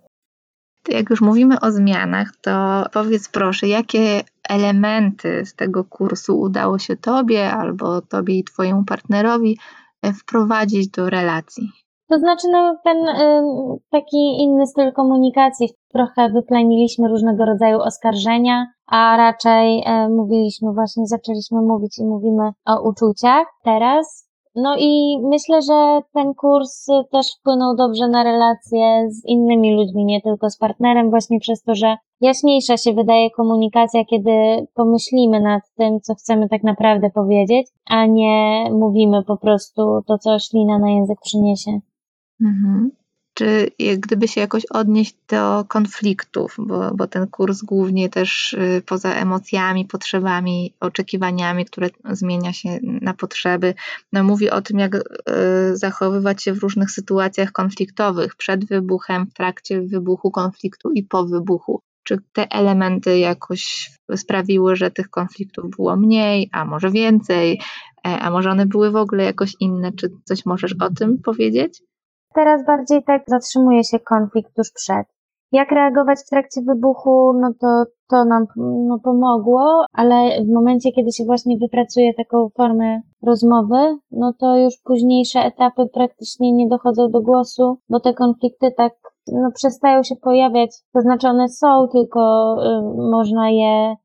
Jak 0.89 1.09
już 1.09 1.21
mówimy 1.21 1.59
o 1.59 1.71
zmianach, 1.71 2.31
to 2.41 2.85
powiedz 2.93 3.29
proszę, 3.29 3.67
jakie 3.67 4.21
elementy 4.49 5.45
z 5.45 5.55
tego 5.55 5.83
kursu 5.83 6.39
udało 6.39 6.79
się 6.79 6.97
Tobie 6.97 7.51
albo 7.51 8.01
Tobie 8.01 8.37
i 8.37 8.43
Twojemu 8.43 8.83
partnerowi 8.83 9.57
e, 10.01 10.13
wprowadzić 10.13 10.87
do 10.87 11.09
relacji? 11.09 11.84
To 12.09 12.19
znaczy, 12.19 12.47
no, 12.51 12.77
ten 12.83 12.97
y, 13.07 13.43
taki 13.91 14.43
inny 14.43 14.67
styl 14.67 14.93
komunikacji, 14.93 15.69
trochę 15.93 16.29
wypleniliśmy 16.29 17.07
różnego 17.07 17.45
rodzaju 17.45 17.79
oskarżenia, 17.79 18.67
a 18.87 19.17
raczej 19.17 19.79
y, 19.79 20.09
mówiliśmy 20.09 20.73
właśnie, 20.73 21.07
zaczęliśmy 21.07 21.61
mówić 21.61 21.99
i 21.99 22.05
mówimy 22.05 22.51
o 22.65 22.89
uczuciach 22.89 23.45
teraz, 23.63 24.25
no 24.55 24.75
i 24.79 25.19
myślę, 25.23 25.61
że 25.61 26.01
ten 26.13 26.33
kurs 26.33 26.85
też 27.11 27.27
wpłynął 27.39 27.75
dobrze 27.75 28.07
na 28.07 28.23
relacje 28.23 29.09
z 29.09 29.25
innymi 29.25 29.75
ludźmi, 29.75 30.05
nie 30.05 30.21
tylko 30.21 30.49
z 30.49 30.57
partnerem, 30.57 31.09
właśnie 31.09 31.39
przez 31.39 31.63
to, 31.63 31.75
że 31.75 31.97
jaśniejsza 32.21 32.77
się 32.77 32.93
wydaje 32.93 33.31
komunikacja, 33.31 34.05
kiedy 34.05 34.31
pomyślimy 34.75 35.41
nad 35.41 35.61
tym, 35.77 36.01
co 36.01 36.15
chcemy 36.15 36.49
tak 36.49 36.63
naprawdę 36.63 37.09
powiedzieć, 37.09 37.67
a 37.89 38.05
nie 38.05 38.65
mówimy 38.71 39.23
po 39.23 39.37
prostu 39.37 40.01
to, 40.07 40.17
co 40.17 40.39
ślina 40.39 40.79
na 40.79 40.89
język 40.89 41.17
przyniesie. 41.21 41.79
Mhm 42.41 42.91
czy 43.35 43.71
gdyby 43.97 44.27
się 44.27 44.41
jakoś 44.41 44.65
odnieść 44.65 45.15
do 45.27 45.65
konfliktów, 45.67 46.55
bo, 46.59 46.91
bo 46.95 47.07
ten 47.07 47.27
kurs 47.27 47.61
głównie 47.61 48.09
też 48.09 48.53
y, 48.53 48.81
poza 48.85 49.13
emocjami, 49.13 49.85
potrzebami, 49.85 50.73
oczekiwaniami, 50.79 51.65
które 51.65 51.89
zmienia 52.09 52.53
się 52.53 52.79
na 52.83 53.13
potrzeby, 53.13 53.73
no 54.13 54.23
mówi 54.23 54.49
o 54.49 54.61
tym, 54.61 54.79
jak 54.79 54.95
y, 54.95 55.01
zachowywać 55.73 56.43
się 56.43 56.53
w 56.53 56.59
różnych 56.59 56.91
sytuacjach 56.91 57.51
konfliktowych, 57.51 58.35
przed 58.35 58.65
wybuchem, 58.65 59.27
w 59.27 59.33
trakcie 59.33 59.81
wybuchu 59.81 60.31
konfliktu 60.31 60.91
i 60.91 61.03
po 61.03 61.25
wybuchu. 61.25 61.81
Czy 62.03 62.17
te 62.33 62.51
elementy 62.51 63.19
jakoś 63.19 63.91
sprawiły, 64.15 64.75
że 64.75 64.91
tych 64.91 65.09
konfliktów 65.09 65.69
było 65.69 65.95
mniej, 65.95 66.49
a 66.51 66.65
może 66.65 66.91
więcej, 66.91 67.61
e, 68.07 68.19
a 68.19 68.31
może 68.31 68.51
one 68.51 68.65
były 68.65 68.91
w 68.91 68.95
ogóle 68.95 69.23
jakoś 69.23 69.53
inne? 69.59 69.91
Czy 69.91 70.09
coś 70.23 70.45
możesz 70.45 70.75
o 70.79 70.89
tym 70.89 71.17
powiedzieć? 71.17 71.81
Teraz 72.35 72.65
bardziej 72.65 73.03
tak 73.03 73.23
zatrzymuje 73.27 73.83
się 73.83 73.99
konflikt 73.99 74.55
tuż 74.55 74.71
przed. 74.71 75.07
Jak 75.51 75.71
reagować 75.71 76.19
w 76.19 76.29
trakcie 76.29 76.61
wybuchu, 76.61 77.33
no 77.33 77.53
to 77.61 77.83
to 78.09 78.25
nam 78.25 78.45
no, 78.87 78.99
pomogło, 79.03 79.85
ale 79.93 80.43
w 80.43 80.53
momencie, 80.53 80.91
kiedy 80.91 81.11
się 81.11 81.25
właśnie 81.25 81.57
wypracuje 81.57 82.13
taką 82.13 82.49
formę 82.57 83.01
rozmowy, 83.23 83.97
no 84.11 84.33
to 84.39 84.57
już 84.57 84.73
późniejsze 84.83 85.39
etapy 85.39 85.85
praktycznie 85.93 86.53
nie 86.53 86.67
dochodzą 86.67 87.11
do 87.11 87.21
głosu, 87.21 87.77
bo 87.89 87.99
te 87.99 88.13
konflikty 88.13 88.71
tak 88.77 88.93
no, 89.27 89.51
przestają 89.51 90.03
się 90.03 90.15
pojawiać. 90.15 90.71
To 90.93 91.01
znaczy 91.01 91.27
one 91.27 91.49
są, 91.49 91.87
tylko 91.91 92.55
y, 92.63 93.09
można 93.11 93.49
je 93.49 93.95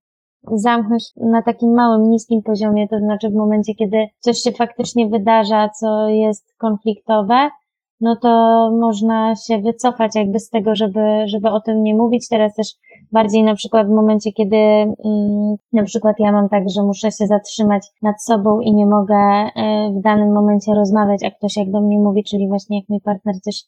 zamknąć 0.52 1.04
na 1.16 1.42
takim 1.42 1.74
małym, 1.74 2.10
niskim 2.10 2.42
poziomie, 2.42 2.88
to 2.88 2.98
znaczy 2.98 3.30
w 3.30 3.34
momencie, 3.34 3.74
kiedy 3.74 4.06
coś 4.18 4.38
się 4.38 4.52
faktycznie 4.52 5.08
wydarza, 5.08 5.68
co 5.68 6.08
jest 6.08 6.54
konfliktowe, 6.58 7.50
no 8.00 8.16
to 8.16 8.28
można 8.80 9.34
się 9.36 9.58
wycofać 9.58 10.14
jakby 10.14 10.40
z 10.40 10.50
tego, 10.50 10.74
żeby, 10.74 11.00
żeby 11.26 11.48
o 11.48 11.60
tym 11.60 11.82
nie 11.82 11.94
mówić. 11.94 12.28
Teraz 12.28 12.54
też 12.54 12.66
bardziej 13.12 13.42
na 13.42 13.54
przykład 13.54 13.86
w 13.86 13.90
momencie, 13.90 14.32
kiedy 14.32 14.56
mm, 14.56 15.56
na 15.72 15.82
przykład 15.82 16.16
ja 16.18 16.32
mam 16.32 16.48
tak, 16.48 16.64
że 16.70 16.82
muszę 16.82 17.12
się 17.12 17.26
zatrzymać 17.26 17.86
nad 18.02 18.22
sobą 18.22 18.60
i 18.60 18.74
nie 18.74 18.86
mogę 18.86 19.16
e, 19.16 19.50
w 19.98 20.00
danym 20.00 20.32
momencie 20.32 20.74
rozmawiać, 20.74 21.24
a 21.24 21.30
ktoś 21.30 21.56
jak 21.56 21.70
do 21.70 21.80
mnie 21.80 21.98
mówi, 21.98 22.24
czyli 22.24 22.48
właśnie 22.48 22.78
jak 22.78 22.88
mój 22.88 23.00
partner 23.00 23.40
coś 23.40 23.64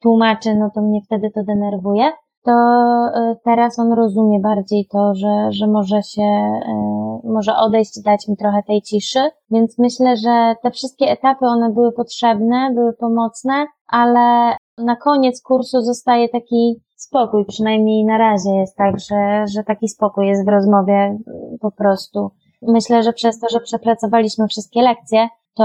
tłumaczy, 0.00 0.54
no 0.54 0.70
to 0.74 0.82
mnie 0.82 1.00
wtedy 1.02 1.30
to 1.30 1.44
denerwuje 1.44 2.12
to 2.44 2.52
e, 2.52 3.36
teraz 3.44 3.78
on 3.78 3.92
rozumie 3.92 4.40
bardziej 4.40 4.86
to, 4.92 5.14
że, 5.14 5.52
że 5.52 5.66
może 5.66 6.02
się, 6.02 6.22
e, 6.22 7.20
może 7.24 7.56
odejść 7.56 7.98
i 7.98 8.02
dać 8.02 8.28
mi 8.28 8.36
trochę 8.36 8.62
tej 8.62 8.82
ciszy. 8.82 9.20
Więc 9.50 9.78
myślę, 9.78 10.16
że 10.16 10.54
te 10.62 10.70
wszystkie 10.70 11.06
etapy, 11.06 11.46
one 11.46 11.70
były 11.72 11.92
potrzebne, 11.92 12.70
były 12.74 12.92
pomocne, 12.92 13.66
ale 13.86 14.56
na 14.78 14.96
koniec 14.96 15.42
kursu 15.42 15.80
zostaje 15.80 16.28
taki 16.28 16.80
spokój, 16.96 17.44
przynajmniej 17.44 18.04
na 18.04 18.18
razie 18.18 18.50
jest 18.50 18.76
tak, 18.76 18.98
że, 18.98 19.44
że 19.54 19.64
taki 19.64 19.88
spokój 19.88 20.28
jest 20.28 20.44
w 20.44 20.48
rozmowie 20.48 21.18
po 21.60 21.70
prostu. 21.70 22.30
Myślę, 22.62 23.02
że 23.02 23.12
przez 23.12 23.40
to, 23.40 23.46
że 23.48 23.60
przepracowaliśmy 23.60 24.48
wszystkie 24.48 24.82
lekcje, 24.82 25.28
to 25.54 25.64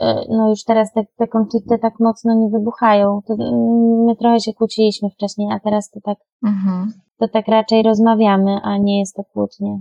e, 0.00 0.24
no 0.28 0.48
już 0.48 0.64
teraz 0.64 0.92
te, 0.92 1.04
te 1.16 1.28
konflikty 1.28 1.78
tak 1.78 2.00
mocno 2.00 2.34
nie 2.34 2.48
wybuchają. 2.48 3.20
To, 3.26 3.34
mm, 3.34 4.04
my 4.04 4.16
trochę 4.16 4.40
się 4.40 4.52
kłóciliśmy 4.52 5.10
wcześniej, 5.10 5.48
a 5.52 5.60
teraz 5.60 5.90
to 5.90 6.00
tak, 6.00 6.18
mhm. 6.44 6.92
to 7.18 7.28
tak 7.28 7.48
raczej 7.48 7.82
rozmawiamy, 7.82 8.60
a 8.62 8.78
nie 8.78 8.98
jest 8.98 9.16
to 9.16 9.24
kłótnie. 9.24 9.80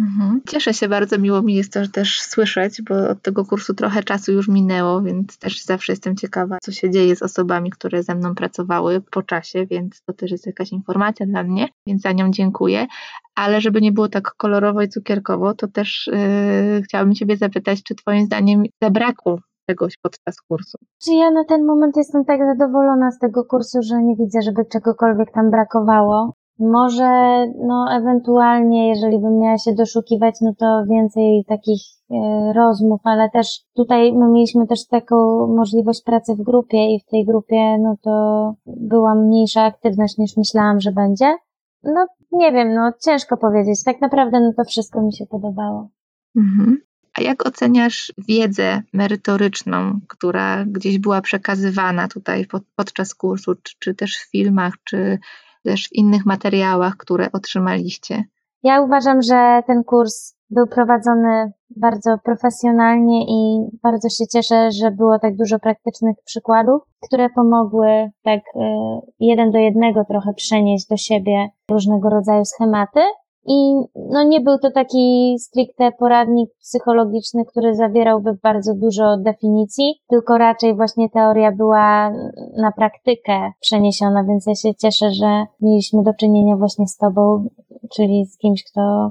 Mhm. 0.00 0.40
Cieszę 0.48 0.74
się 0.74 0.88
bardzo, 0.88 1.18
miło 1.18 1.42
mi 1.42 1.54
jest 1.54 1.72
to 1.72 1.88
też 1.88 2.20
słyszeć, 2.20 2.82
bo 2.82 3.08
od 3.08 3.22
tego 3.22 3.44
kursu 3.44 3.74
trochę 3.74 4.02
czasu 4.02 4.32
już 4.32 4.48
minęło, 4.48 5.02
więc 5.02 5.38
też 5.38 5.64
zawsze 5.64 5.92
jestem 5.92 6.16
ciekawa, 6.16 6.58
co 6.62 6.72
się 6.72 6.90
dzieje 6.90 7.16
z 7.16 7.22
osobami, 7.22 7.70
które 7.70 8.02
ze 8.02 8.14
mną 8.14 8.34
pracowały 8.34 9.00
po 9.10 9.22
czasie, 9.22 9.66
więc 9.66 10.02
to 10.02 10.12
też 10.12 10.30
jest 10.30 10.46
jakaś 10.46 10.72
informacja 10.72 11.26
dla 11.26 11.42
mnie, 11.42 11.68
więc 11.86 12.02
za 12.02 12.12
nią 12.12 12.30
dziękuję. 12.30 12.86
Ale 13.34 13.60
żeby 13.60 13.80
nie 13.80 13.92
było 13.92 14.08
tak 14.08 14.34
kolorowo 14.36 14.82
i 14.82 14.88
cukierkowo, 14.88 15.54
to 15.54 15.68
też 15.68 16.10
yy, 16.12 16.82
chciałabym 16.82 17.14
Ciebie 17.14 17.36
zapytać, 17.36 17.82
czy 17.82 17.94
Twoim 17.94 18.26
zdaniem 18.26 18.62
zabrakło 18.82 19.38
czegoś 19.70 19.96
podczas 20.02 20.40
kursu? 20.48 20.78
Czy 21.02 21.12
ja 21.12 21.30
na 21.30 21.44
ten 21.44 21.66
moment 21.66 21.96
jestem 21.96 22.24
tak 22.24 22.40
zadowolona 22.40 23.10
z 23.10 23.18
tego 23.18 23.44
kursu, 23.44 23.78
że 23.82 24.02
nie 24.02 24.16
widzę, 24.16 24.42
żeby 24.42 24.64
czegokolwiek 24.72 25.32
tam 25.32 25.50
brakowało. 25.50 26.32
Może, 26.60 27.46
no, 27.66 27.86
ewentualnie, 27.92 28.88
jeżeli 28.88 29.18
bym 29.18 29.38
miała 29.38 29.58
się 29.58 29.74
doszukiwać, 29.74 30.34
no 30.40 30.54
to 30.58 30.84
więcej 30.90 31.44
takich 31.48 31.82
e, 32.10 32.52
rozmów, 32.52 33.00
ale 33.04 33.30
też 33.30 33.60
tutaj 33.76 34.12
my 34.12 34.28
mieliśmy 34.28 34.66
też 34.66 34.86
taką 34.86 35.46
możliwość 35.46 36.02
pracy 36.04 36.34
w 36.34 36.42
grupie 36.42 36.94
i 36.94 37.00
w 37.00 37.10
tej 37.10 37.24
grupie, 37.24 37.78
no 37.78 37.96
to 38.02 38.54
była 38.66 39.14
mniejsza 39.14 39.62
aktywność 39.62 40.18
niż 40.18 40.36
myślałam, 40.36 40.80
że 40.80 40.92
będzie. 40.92 41.36
No, 41.82 42.06
nie 42.32 42.52
wiem, 42.52 42.74
no, 42.74 42.92
ciężko 43.04 43.36
powiedzieć. 43.36 43.84
Tak 43.84 44.00
naprawdę, 44.00 44.40
no 44.40 44.52
to 44.56 44.64
wszystko 44.64 45.02
mi 45.02 45.12
się 45.12 45.26
podobało. 45.26 45.88
Mhm. 46.36 46.78
A 47.18 47.22
jak 47.22 47.46
oceniasz 47.46 48.12
wiedzę 48.28 48.82
merytoryczną, 48.92 50.00
która 50.08 50.64
gdzieś 50.64 50.98
była 50.98 51.20
przekazywana 51.20 52.08
tutaj 52.08 52.46
pod, 52.46 52.62
podczas 52.76 53.14
kursu, 53.14 53.54
czy, 53.62 53.74
czy 53.78 53.94
też 53.94 54.16
w 54.16 54.30
filmach, 54.30 54.74
czy 54.84 55.18
też 55.62 55.88
w 55.88 55.92
innych 55.92 56.26
materiałach, 56.26 56.96
które 56.96 57.32
otrzymaliście? 57.32 58.24
Ja 58.62 58.80
uważam, 58.80 59.22
że 59.22 59.62
ten 59.66 59.84
kurs 59.84 60.36
był 60.50 60.66
prowadzony 60.66 61.52
bardzo 61.76 62.18
profesjonalnie 62.24 63.24
i 63.28 63.68
bardzo 63.82 64.08
się 64.08 64.26
cieszę, 64.26 64.70
że 64.72 64.90
było 64.90 65.18
tak 65.18 65.36
dużo 65.36 65.58
praktycznych 65.58 66.16
przykładów, 66.24 66.82
które 67.00 67.30
pomogły 67.30 68.10
tak 68.22 68.40
e, 68.54 69.00
jeden 69.20 69.50
do 69.50 69.58
jednego 69.58 70.04
trochę 70.04 70.34
przenieść 70.34 70.86
do 70.88 70.96
siebie 70.96 71.48
różnego 71.70 72.10
rodzaju 72.10 72.44
schematy 72.44 73.00
i 73.46 73.74
no 74.10 74.22
nie 74.22 74.40
był 74.40 74.58
to 74.58 74.70
taki 74.70 75.36
stricte 75.38 75.92
poradnik 75.92 76.50
psychologiczny, 76.60 77.44
który 77.44 77.74
zawierałby 77.74 78.30
bardzo 78.42 78.74
dużo 78.74 79.16
definicji, 79.16 79.94
tylko 80.08 80.38
raczej 80.38 80.74
właśnie 80.76 81.08
teoria 81.08 81.52
była 81.52 82.10
na 82.56 82.72
praktykę 82.76 83.52
przeniesiona, 83.60 84.24
więc 84.24 84.46
ja 84.46 84.54
się 84.54 84.74
cieszę, 84.74 85.10
że 85.10 85.44
mieliśmy 85.60 86.02
do 86.02 86.14
czynienia 86.14 86.56
właśnie 86.56 86.86
z 86.86 86.96
Tobą, 86.96 87.48
czyli 87.94 88.26
z 88.26 88.38
kimś, 88.38 88.64
kto 88.64 89.10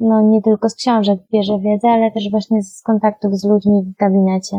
no 0.00 0.22
nie 0.22 0.42
tylko 0.42 0.68
z 0.68 0.74
książek 0.74 1.20
bierze 1.32 1.58
wiedzę, 1.58 1.88
ale 1.88 2.10
też 2.10 2.30
właśnie 2.30 2.62
z 2.62 2.82
kontaktów 2.82 3.34
z 3.34 3.44
ludźmi 3.44 3.82
w 3.82 3.96
gabinecie. 3.96 4.56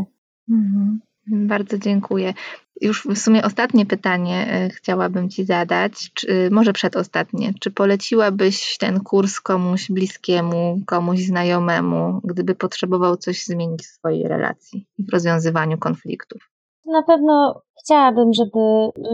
Mhm. 0.49 0.99
Bardzo 1.27 1.77
dziękuję. 1.77 2.33
Już 2.81 3.07
w 3.07 3.17
sumie 3.17 3.43
ostatnie 3.43 3.85
pytanie 3.85 4.47
e, 4.49 4.69
chciałabym 4.69 5.29
Ci 5.29 5.45
zadać, 5.45 6.11
czy, 6.13 6.49
może 6.51 6.73
przedostatnie. 6.73 7.53
Czy 7.59 7.71
poleciłabyś 7.71 8.77
ten 8.77 8.99
kurs 8.99 9.39
komuś 9.39 9.91
bliskiemu, 9.91 10.79
komuś 10.85 11.19
znajomemu, 11.19 12.21
gdyby 12.23 12.55
potrzebował 12.55 13.17
coś 13.17 13.45
zmienić 13.45 13.81
w 13.81 13.91
swojej 13.91 14.27
relacji 14.27 14.87
i 14.97 15.03
w 15.03 15.13
rozwiązywaniu 15.13 15.77
konfliktów? 15.77 16.41
Na 16.85 17.03
pewno 17.03 17.61
chciałabym, 17.83 18.33
żeby 18.33 18.59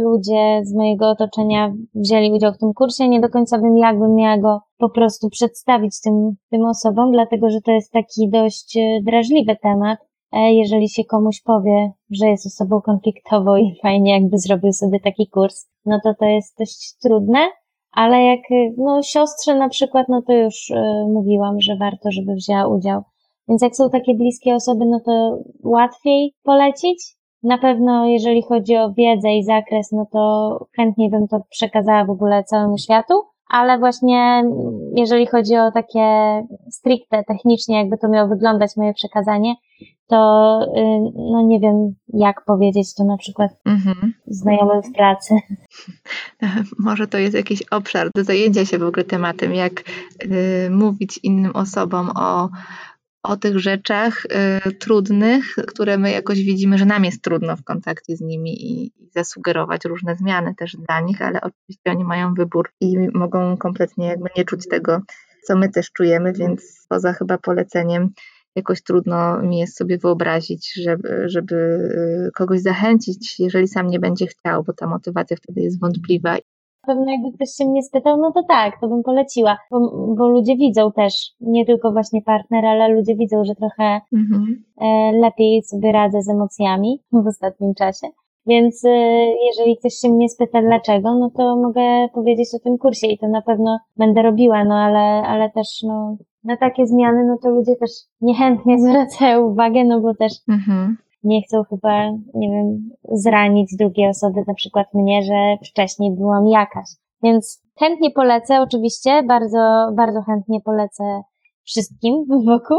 ludzie 0.01 0.61
z 0.63 0.73
mojego 0.73 1.09
otoczenia 1.09 1.73
wzięli 1.95 2.31
udział 2.31 2.53
w 2.53 2.57
tym 2.57 2.73
kursie. 2.73 3.09
Nie 3.09 3.19
do 3.19 3.29
końca 3.29 3.59
wiem, 3.59 3.77
jakbym 3.77 4.15
miała 4.15 4.37
go 4.37 4.61
po 4.77 4.89
prostu 4.89 5.29
przedstawić 5.29 6.01
tym, 6.01 6.35
tym 6.49 6.65
osobom, 6.65 7.11
dlatego 7.11 7.49
że 7.49 7.61
to 7.61 7.71
jest 7.71 7.91
taki 7.91 8.29
dość 8.29 8.77
e, 8.77 9.01
drażliwy 9.03 9.57
temat 9.63 9.99
e, 9.99 10.10
jeżeli 10.39 10.89
się 10.89 11.03
komuś 11.05 11.41
powie, 11.41 11.91
że 12.09 12.27
jest 12.27 12.45
osobą 12.45 12.81
konfliktową 12.81 13.55
i 13.55 13.79
fajnie 13.81 14.11
jakby 14.11 14.37
zrobił 14.37 14.73
sobie 14.73 14.99
taki 14.99 15.27
kurs, 15.27 15.69
no 15.85 15.99
to 16.03 16.13
to 16.19 16.25
jest 16.25 16.57
dość 16.59 16.97
trudne, 17.01 17.39
ale 17.91 18.23
jak 18.23 18.39
no, 18.77 19.01
siostrze 19.03 19.55
na 19.55 19.69
przykład, 19.69 20.09
no 20.09 20.21
to 20.21 20.33
już 20.33 20.69
y, 20.69 20.75
mówiłam, 21.13 21.61
że 21.61 21.75
warto, 21.75 22.11
żeby 22.11 22.35
wzięła 22.35 22.67
udział. 22.67 23.03
Więc 23.47 23.61
jak 23.61 23.75
są 23.75 23.89
takie 23.89 24.13
bliskie 24.13 24.55
osoby, 24.55 24.85
no 24.85 24.99
to 24.99 25.39
łatwiej 25.63 26.33
polecić. 26.43 27.15
Na 27.43 27.57
pewno, 27.57 28.05
jeżeli 28.05 28.41
chodzi 28.41 28.77
o 28.77 28.93
wiedzę 28.93 29.33
i 29.33 29.43
zakres, 29.43 29.91
no 29.91 30.07
to 30.11 30.65
chętniej 30.75 31.09
bym 31.09 31.27
to 31.27 31.41
przekazała 31.49 32.05
w 32.05 32.09
ogóle 32.09 32.43
całemu 32.43 32.77
światu 32.77 33.13
ale 33.51 33.79
właśnie 33.79 34.43
jeżeli 34.95 35.27
chodzi 35.27 35.57
o 35.57 35.71
takie 35.71 36.01
stricte 36.69 37.23
technicznie, 37.23 37.77
jakby 37.77 37.97
to 37.97 38.09
miało 38.09 38.29
wyglądać 38.29 38.71
moje 38.77 38.93
przekazanie, 38.93 39.55
to 40.11 40.59
y, 40.77 40.81
no 41.15 41.41
nie 41.41 41.59
wiem, 41.59 41.95
jak 42.13 42.45
powiedzieć 42.45 42.95
to 42.95 43.03
na 43.03 43.17
przykład 43.17 43.51
mhm. 43.65 44.13
znajomym 44.27 44.81
w 44.81 44.91
pracy. 44.95 45.33
Może 46.79 47.07
to 47.07 47.17
jest 47.17 47.35
jakiś 47.35 47.63
obszar 47.71 48.09
do 48.15 48.23
zajęcia 48.23 48.65
się 48.65 48.77
w 48.77 48.83
ogóle 48.83 49.03
tematem, 49.03 49.53
jak 49.53 49.83
y, 50.23 50.69
mówić 50.71 51.19
innym 51.23 51.55
osobom 51.55 52.11
o, 52.15 52.49
o 53.23 53.37
tych 53.37 53.59
rzeczach 53.59 54.25
y, 54.67 54.71
trudnych, 54.71 55.55
które 55.67 55.97
my 55.97 56.11
jakoś 56.11 56.43
widzimy, 56.43 56.77
że 56.77 56.85
nam 56.85 57.05
jest 57.05 57.21
trudno 57.21 57.55
w 57.55 57.63
kontakcie 57.63 58.15
z 58.15 58.21
nimi 58.21 58.53
i, 58.53 58.85
i, 58.85 59.09
zasugerować 59.15 59.85
różne 59.85 60.15
zmiany 60.15 60.55
też 60.55 60.77
dla 60.87 61.01
nich, 61.01 61.21
ale 61.21 61.41
oczywiście 61.41 61.91
oni 61.91 62.03
mają 62.03 62.33
wybór 62.33 62.69
i 62.81 62.97
mogą 63.13 63.57
kompletnie 63.57 64.07
jakby 64.07 64.29
nie 64.37 64.45
czuć 64.45 64.67
tego, 64.67 65.01
co 65.47 65.55
my 65.55 65.69
też 65.69 65.91
czujemy, 65.91 66.33
więc 66.33 66.85
poza 66.89 67.13
chyba 67.13 67.37
poleceniem 67.37 68.09
jakoś 68.55 68.83
trudno 68.83 69.41
mi 69.41 69.57
jest 69.57 69.77
sobie 69.77 69.97
wyobrazić, 69.97 70.73
żeby, 70.73 71.23
żeby 71.25 71.55
y, 71.55 72.31
kogoś 72.35 72.61
zachęcić, 72.61 73.39
jeżeli 73.39 73.67
sam 73.67 73.87
nie 73.87 73.99
będzie 73.99 74.27
chciał, 74.27 74.63
bo 74.63 74.73
ta 74.73 74.87
motywacja 74.87 75.37
wtedy 75.37 75.61
jest 75.61 75.79
wątpliwa 75.79 76.37
pewno 76.87 77.11
jakby 77.11 77.31
ktoś 77.31 77.49
się 77.49 77.65
mnie 77.65 77.83
spytał, 77.83 78.17
no 78.17 78.31
to 78.31 78.43
tak, 78.47 78.79
to 78.81 78.87
bym 78.87 79.03
poleciła, 79.03 79.57
bo, 79.71 79.79
bo 80.17 80.27
ludzie 80.27 80.57
widzą 80.57 80.91
też, 80.91 81.13
nie 81.41 81.65
tylko 81.65 81.91
właśnie 81.91 82.21
partner, 82.21 82.65
ale 82.65 82.89
ludzie 82.89 83.15
widzą, 83.15 83.43
że 83.45 83.55
trochę 83.55 84.01
mhm. 84.13 84.63
e, 84.81 85.11
lepiej 85.11 85.63
sobie 85.63 85.91
radzę 85.91 86.21
z 86.21 86.29
emocjami 86.29 87.01
w 87.11 87.27
ostatnim 87.27 87.73
czasie. 87.73 88.07
Więc 88.45 88.85
e, 88.85 88.89
jeżeli 89.45 89.77
ktoś 89.77 89.93
się 89.93 90.09
mnie 90.09 90.29
spyta 90.29 90.61
dlaczego, 90.61 91.15
no 91.15 91.31
to 91.37 91.55
mogę 91.55 92.07
powiedzieć 92.13 92.49
o 92.55 92.59
tym 92.59 92.77
kursie 92.77 93.07
i 93.07 93.17
to 93.17 93.27
na 93.27 93.41
pewno 93.41 93.79
będę 93.97 94.21
robiła, 94.21 94.65
no 94.65 94.75
ale, 94.75 95.27
ale 95.27 95.49
też 95.49 95.83
no, 95.83 96.17
na 96.43 96.57
takie 96.57 96.87
zmiany, 96.87 97.25
no 97.25 97.37
to 97.43 97.49
ludzie 97.49 97.75
też 97.75 97.91
niechętnie 98.21 98.79
zwracają 98.87 99.47
uwagę, 99.47 99.83
no 99.83 100.01
bo 100.01 100.15
też 100.15 100.33
mhm 100.49 100.97
nie 101.23 101.41
chcą 101.41 101.63
chyba, 101.63 102.11
nie 102.33 102.49
wiem, 102.49 102.89
zranić 103.11 103.75
drugiej 103.79 104.09
osoby, 104.09 104.43
na 104.47 104.53
przykład 104.53 104.93
mnie, 104.93 105.23
że 105.23 105.67
wcześniej 105.67 106.11
byłam 106.11 106.47
jakaś. 106.47 106.85
Więc 107.23 107.63
chętnie 107.79 108.11
polecę, 108.11 108.61
oczywiście, 108.61 109.23
bardzo, 109.23 109.91
bardzo 109.93 110.21
chętnie 110.21 110.61
polecę 110.61 111.21
wszystkim 111.63 112.25
wokół, 112.45 112.77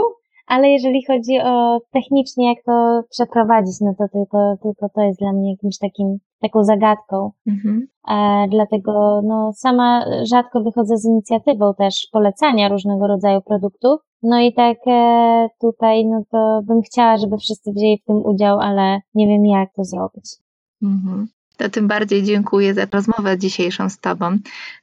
ale 0.52 0.70
jeżeli 0.70 1.04
chodzi 1.04 1.40
o 1.44 1.80
technicznie, 1.92 2.48
jak 2.48 2.64
to 2.64 3.02
przeprowadzić, 3.10 3.80
no 3.80 3.94
to 3.98 4.04
tylko, 4.12 4.56
tylko 4.62 4.88
to 4.94 5.00
jest 5.00 5.18
dla 5.18 5.32
mnie 5.32 5.50
jakimś 5.50 5.78
takim, 5.78 6.18
taką 6.40 6.64
zagadką. 6.64 7.30
Mhm. 7.46 7.86
E, 8.10 8.48
dlatego, 8.48 9.20
no, 9.24 9.52
sama 9.52 10.04
rzadko 10.22 10.62
wychodzę 10.62 10.96
z 10.96 11.04
inicjatywą 11.04 11.74
też 11.74 12.08
polecania 12.12 12.68
różnego 12.68 13.06
rodzaju 13.06 13.40
produktów, 13.40 14.00
no 14.22 14.40
i 14.40 14.54
tak 14.54 14.78
e, 14.86 15.48
tutaj, 15.60 16.06
no 16.06 16.22
to 16.30 16.60
bym 16.64 16.82
chciała, 16.82 17.16
żeby 17.16 17.38
wszyscy 17.38 17.72
wzięli 17.72 17.98
w 17.98 18.04
tym 18.04 18.16
udział, 18.16 18.60
ale 18.60 19.00
nie 19.14 19.26
wiem 19.26 19.46
jak 19.46 19.74
to 19.74 19.84
zrobić. 19.84 20.24
Mhm. 20.82 21.26
To 21.56 21.68
tym 21.68 21.88
bardziej 21.88 22.22
dziękuję 22.22 22.74
za 22.74 22.86
rozmowę 22.92 23.38
dzisiejszą 23.38 23.88
z 23.88 23.98
Tobą, 23.98 24.38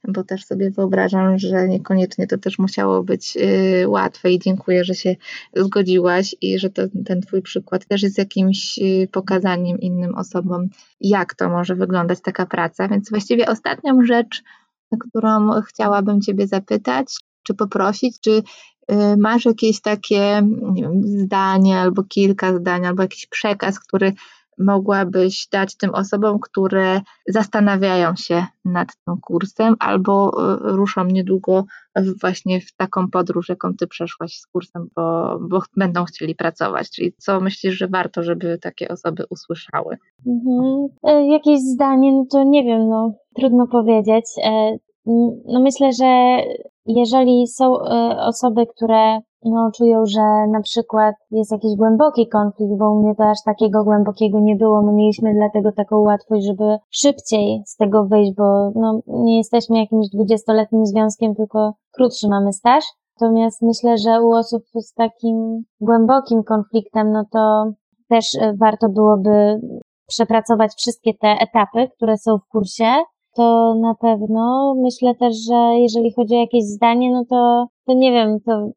bo 0.08 0.24
też 0.24 0.44
sobie 0.44 0.70
wyobrażam, 0.70 1.38
że 1.38 1.68
niekoniecznie 1.68 2.26
to 2.26 2.38
też 2.38 2.58
musiało 2.58 3.02
być 3.02 3.36
y, 3.36 3.88
łatwe 3.88 4.32
i 4.32 4.38
dziękuję, 4.38 4.84
że 4.84 4.94
się 4.94 5.16
zgodziłaś 5.56 6.34
i 6.40 6.58
że 6.58 6.70
to, 6.70 6.82
ten 7.04 7.20
Twój 7.20 7.42
przykład 7.42 7.86
też 7.86 8.02
jest 8.02 8.18
jakimś 8.18 8.78
y, 8.78 9.08
pokazaniem 9.12 9.80
innym 9.80 10.14
osobom, 10.14 10.68
jak 11.00 11.34
to 11.34 11.48
może 11.48 11.74
wyglądać 11.74 12.20
taka 12.20 12.46
praca. 12.46 12.88
Więc 12.88 13.10
właściwie 13.10 13.48
ostatnią 13.48 14.04
rzecz, 14.06 14.42
którą 15.00 15.62
chciałabym 15.62 16.20
Ciebie 16.20 16.46
zapytać, 16.46 17.16
czy 17.42 17.54
poprosić, 17.54 18.20
czy 18.20 18.42
Y, 18.90 19.16
masz 19.16 19.44
jakieś 19.44 19.80
takie 19.80 20.42
wiem, 20.74 21.02
zdanie 21.04 21.78
albo 21.78 22.02
kilka 22.02 22.56
zdań, 22.56 22.86
albo 22.86 23.02
jakiś 23.02 23.26
przekaz, 23.26 23.80
który 23.80 24.12
mogłabyś 24.60 25.48
dać 25.52 25.76
tym 25.76 25.94
osobom, 25.94 26.38
które 26.40 27.00
zastanawiają 27.28 28.16
się 28.16 28.46
nad 28.64 28.88
tym 29.06 29.16
kursem 29.20 29.76
albo 29.78 30.30
y, 30.54 30.58
ruszą 30.76 31.04
niedługo 31.04 31.64
właśnie 32.20 32.60
w 32.60 32.76
taką 32.76 33.10
podróż, 33.10 33.48
jaką 33.48 33.74
ty 33.74 33.86
przeszłaś 33.86 34.32
z 34.36 34.46
kursem, 34.46 34.88
bo, 34.96 35.38
bo 35.48 35.62
będą 35.76 36.04
chcieli 36.04 36.34
pracować. 36.34 36.90
Czyli 36.90 37.12
co 37.18 37.40
myślisz, 37.40 37.74
że 37.74 37.88
warto, 37.88 38.22
żeby 38.22 38.58
takie 38.58 38.88
osoby 38.88 39.24
usłyszały? 39.30 39.96
Mhm. 40.26 40.86
E, 41.02 41.32
jakieś 41.32 41.60
zdanie, 41.60 42.12
no 42.12 42.24
to 42.30 42.44
nie 42.44 42.64
wiem, 42.64 42.88
no 42.88 43.14
trudno 43.36 43.66
powiedzieć. 43.66 44.24
E, 44.44 44.76
no 45.46 45.60
myślę, 45.60 45.92
że 45.92 46.38
jeżeli 46.86 47.46
są 47.46 47.80
e, 47.80 48.16
osoby, 48.20 48.66
które 48.76 49.20
no, 49.44 49.70
czują, 49.74 50.06
że 50.06 50.46
na 50.52 50.60
przykład 50.62 51.14
jest 51.30 51.52
jakiś 51.52 51.76
głęboki 51.76 52.28
konflikt, 52.28 52.74
bo 52.78 52.92
u 52.92 53.02
mnie 53.02 53.14
to 53.14 53.24
aż 53.24 53.38
takiego 53.44 53.84
głębokiego 53.84 54.40
nie 54.40 54.56
było, 54.56 54.82
my 54.82 54.92
mieliśmy 54.92 55.34
dlatego 55.34 55.72
taką 55.72 55.98
łatwość, 55.98 56.46
żeby 56.46 56.78
szybciej 56.90 57.62
z 57.66 57.76
tego 57.76 58.04
wyjść, 58.04 58.32
bo 58.36 58.70
no, 58.74 59.00
nie 59.06 59.36
jesteśmy 59.36 59.78
jakimś 59.78 60.08
dwudziestoletnim 60.08 60.86
związkiem, 60.86 61.34
tylko 61.34 61.72
krótszy 61.92 62.28
mamy 62.28 62.52
staż. 62.52 62.84
Natomiast 63.20 63.62
myślę, 63.62 63.98
że 63.98 64.22
u 64.22 64.30
osób 64.30 64.62
z 64.80 64.94
takim 64.94 65.62
głębokim 65.80 66.42
konfliktem, 66.42 67.12
no 67.12 67.24
to 67.32 67.72
też 68.08 68.34
e, 68.40 68.54
warto 68.60 68.88
byłoby 68.88 69.60
przepracować 70.06 70.72
wszystkie 70.74 71.14
te 71.14 71.28
etapy, 71.28 71.88
które 71.96 72.18
są 72.18 72.38
w 72.38 72.48
kursie, 72.48 72.92
to 73.34 73.74
na 73.74 73.94
pewno. 73.94 74.74
Myślę 74.82 75.14
też, 75.14 75.36
że 75.48 75.54
jeżeli 75.54 76.12
chodzi 76.12 76.34
o 76.34 76.40
jakieś 76.40 76.64
zdanie, 76.64 77.12
no 77.12 77.24
to, 77.30 77.66
to 77.90 77.94
nie 77.94 78.12
wiem, 78.12 78.40
to, 78.46 78.70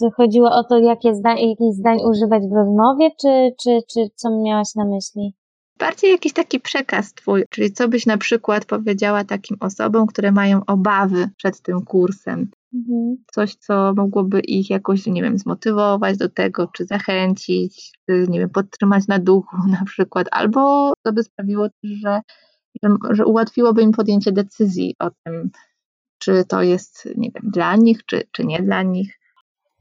to 0.00 0.10
chodziło 0.16 0.50
o 0.50 0.64
to, 0.64 0.78
jakie 0.78 1.14
zda, 1.14 1.30
jakich 1.30 1.72
zdań 1.72 1.98
używać 2.10 2.42
w 2.42 2.56
rozmowie, 2.56 3.10
czy, 3.20 3.54
czy, 3.62 3.78
czy 3.92 4.00
co 4.14 4.42
miałaś 4.44 4.74
na 4.74 4.84
myśli? 4.84 5.34
Bardziej 5.78 6.10
jakiś 6.10 6.32
taki 6.32 6.60
przekaz 6.60 7.14
twój, 7.14 7.44
czyli 7.50 7.72
co 7.72 7.88
byś 7.88 8.06
na 8.06 8.18
przykład 8.18 8.64
powiedziała 8.64 9.24
takim 9.24 9.56
osobom, 9.60 10.06
które 10.06 10.32
mają 10.32 10.60
obawy 10.66 11.28
przed 11.36 11.60
tym 11.60 11.84
kursem. 11.84 12.50
Mhm. 12.74 13.16
Coś, 13.32 13.54
co 13.54 13.92
mogłoby 13.96 14.40
ich 14.40 14.70
jakoś, 14.70 15.06
nie 15.06 15.22
wiem, 15.22 15.38
zmotywować 15.38 16.16
do 16.16 16.28
tego, 16.28 16.68
czy 16.72 16.84
zachęcić, 16.84 17.92
czy, 18.08 18.26
nie 18.28 18.38
wiem, 18.38 18.50
podtrzymać 18.50 19.06
na 19.08 19.18
duchu 19.18 19.56
na 19.80 19.84
przykład, 19.84 20.26
albo 20.30 20.92
to 21.02 21.12
by 21.12 21.22
sprawiło 21.22 21.68
że 21.84 22.20
że, 22.82 22.96
że 23.10 23.26
ułatwiłoby 23.26 23.82
im 23.82 23.92
podjęcie 23.92 24.32
decyzji 24.32 24.94
o 24.98 25.10
tym, 25.24 25.50
czy 26.18 26.44
to 26.48 26.62
jest, 26.62 27.08
nie 27.16 27.30
wiem, 27.30 27.50
dla 27.52 27.76
nich, 27.76 28.06
czy, 28.06 28.22
czy 28.32 28.44
nie 28.44 28.62
dla 28.62 28.82
nich. 28.82 29.18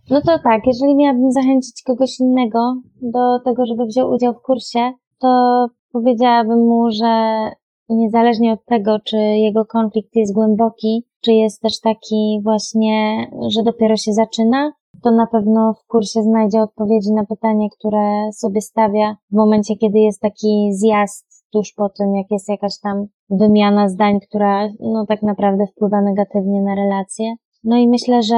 No 0.09 0.21
to 0.21 0.39
tak, 0.39 0.61
jeżeli 0.67 0.95
miałabym 0.95 1.31
zachęcić 1.31 1.83
kogoś 1.85 2.19
innego 2.19 2.75
do 3.01 3.39
tego, 3.45 3.65
żeby 3.65 3.85
wziął 3.85 4.11
udział 4.11 4.33
w 4.33 4.41
kursie, 4.41 4.93
to 5.19 5.65
powiedziałabym 5.91 6.59
mu, 6.59 6.91
że 6.91 7.49
niezależnie 7.89 8.53
od 8.53 8.65
tego, 8.65 8.99
czy 8.99 9.17
jego 9.17 9.65
konflikt 9.65 10.15
jest 10.15 10.33
głęboki, 10.33 11.05
czy 11.21 11.33
jest 11.33 11.61
też 11.61 11.79
taki 11.79 12.39
właśnie, 12.43 13.27
że 13.47 13.63
dopiero 13.63 13.95
się 13.95 14.13
zaczyna, 14.13 14.71
to 15.03 15.11
na 15.11 15.27
pewno 15.27 15.73
w 15.73 15.87
kursie 15.87 16.23
znajdzie 16.23 16.61
odpowiedzi 16.61 17.13
na 17.13 17.25
pytanie, 17.25 17.67
które 17.79 18.31
sobie 18.33 18.61
stawia 18.61 19.15
w 19.31 19.35
momencie, 19.35 19.75
kiedy 19.75 19.99
jest 19.99 20.21
taki 20.21 20.69
zjazd 20.73 21.24
tuż 21.55 21.73
po 21.73 21.89
tym, 21.89 22.15
jak 22.15 22.31
jest 22.31 22.49
jakaś 22.49 22.79
tam 22.79 23.05
wymiana 23.29 23.89
zdań, 23.89 24.19
która 24.19 24.69
no 24.79 25.05
tak 25.05 25.21
naprawdę 25.21 25.67
wpływa 25.67 26.01
negatywnie 26.01 26.61
na 26.61 26.75
relacje. 26.75 27.35
No 27.63 27.77
i 27.77 27.87
myślę, 27.87 28.23
że 28.23 28.35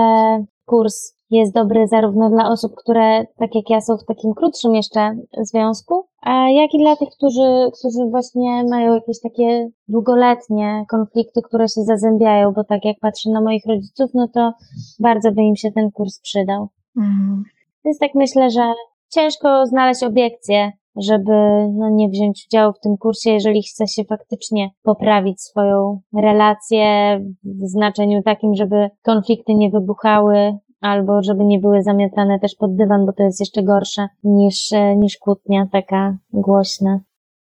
kurs 0.66 1.14
jest 1.30 1.54
dobry 1.54 1.88
zarówno 1.88 2.30
dla 2.30 2.50
osób, 2.50 2.76
które 2.76 3.26
tak 3.26 3.56
jak 3.56 3.70
ja 3.70 3.82
są 3.82 3.98
w 3.98 4.06
takim 4.06 4.34
krótszym 4.34 4.76
jeszcze 4.76 5.16
związku, 5.42 6.04
jak 6.50 6.74
i 6.74 6.78
dla 6.80 6.96
tych, 6.96 7.10
którzy, 7.18 7.70
którzy 7.80 8.10
właśnie 8.10 8.64
mają 8.70 8.94
jakieś 8.94 9.22
takie 9.22 9.70
długoletnie 9.88 10.86
konflikty, 10.90 11.42
które 11.42 11.68
się 11.68 11.82
zazębiają, 11.84 12.52
bo 12.52 12.64
tak 12.64 12.86
jak 12.86 12.98
patrzę 13.02 13.30
na 13.30 13.42
moich 13.42 13.66
rodziców, 13.66 14.12
no 14.14 14.28
to 14.28 14.54
bardzo 15.00 15.32
by 15.32 15.42
im 15.42 15.56
się 15.56 15.72
ten 15.72 15.92
kurs 15.92 16.20
przydał. 16.20 16.68
Mhm. 16.98 17.44
Więc 17.86 18.00
tak 18.00 18.16
myślę, 18.16 18.50
że 18.50 18.74
ciężko 19.10 19.66
znaleźć 19.66 20.04
obiekcje 20.04 20.72
żeby 21.02 21.32
no, 21.74 21.90
nie 21.90 22.10
wziąć 22.10 22.48
udziału 22.48 22.74
w 22.74 22.80
tym 22.80 22.98
kursie, 22.98 23.30
jeżeli 23.30 23.64
chce 23.64 23.88
się 23.88 24.04
faktycznie 24.04 24.70
poprawić 24.84 25.42
swoją 25.42 26.00
relację 26.16 26.86
w 27.44 27.68
znaczeniu 27.68 28.24
takim, 28.24 28.56
żeby 28.56 28.90
konflikty 29.04 29.54
nie 29.56 29.70
wybuchały 29.70 30.58
albo 30.82 31.24
żeby 31.24 31.46
nie 31.46 31.60
były 31.60 31.84
zamiatane 31.84 32.40
też 32.40 32.56
pod 32.56 32.76
dywan, 32.76 33.06
bo 33.06 33.14
to 33.14 33.24
jest 33.24 33.40
jeszcze 33.40 33.64
gorsze 33.64 34.08
niż, 34.24 34.74
e, 34.74 34.96
niż 34.96 35.18
kłótnia 35.18 35.68
taka 35.72 36.18
głośna. 36.34 37.00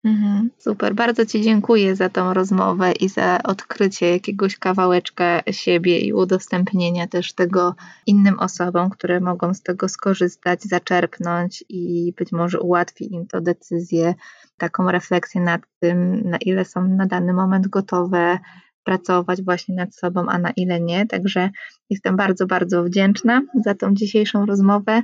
Mhm, 0.04 0.50
super, 0.58 0.94
bardzo 0.94 1.26
Ci 1.26 1.42
dziękuję 1.42 1.96
za 1.96 2.08
tą 2.08 2.34
rozmowę 2.34 2.92
i 2.92 3.08
za 3.08 3.38
odkrycie 3.44 4.10
jakiegoś 4.10 4.56
kawałeczka 4.56 5.42
siebie 5.50 6.00
i 6.00 6.12
udostępnienie 6.12 7.08
też 7.08 7.32
tego 7.32 7.74
innym 8.06 8.38
osobom, 8.38 8.90
które 8.90 9.20
mogą 9.20 9.54
z 9.54 9.62
tego 9.62 9.88
skorzystać, 9.88 10.62
zaczerpnąć 10.62 11.64
i 11.68 12.12
być 12.18 12.32
może 12.32 12.60
ułatwi 12.60 13.14
im 13.14 13.26
to 13.26 13.40
decyzję, 13.40 14.14
taką 14.56 14.90
refleksję 14.90 15.40
nad 15.40 15.62
tym, 15.80 16.20
na 16.24 16.36
ile 16.36 16.64
są 16.64 16.88
na 16.88 17.06
dany 17.06 17.32
moment 17.32 17.68
gotowe 17.68 18.38
pracować 18.84 19.42
właśnie 19.42 19.74
nad 19.74 19.94
sobą, 19.94 20.26
a 20.28 20.38
na 20.38 20.50
ile 20.50 20.80
nie. 20.80 21.06
Także 21.06 21.50
jestem 21.90 22.16
bardzo, 22.16 22.46
bardzo 22.46 22.84
wdzięczna 22.84 23.42
za 23.64 23.74
tą 23.74 23.94
dzisiejszą 23.94 24.46
rozmowę 24.46 25.02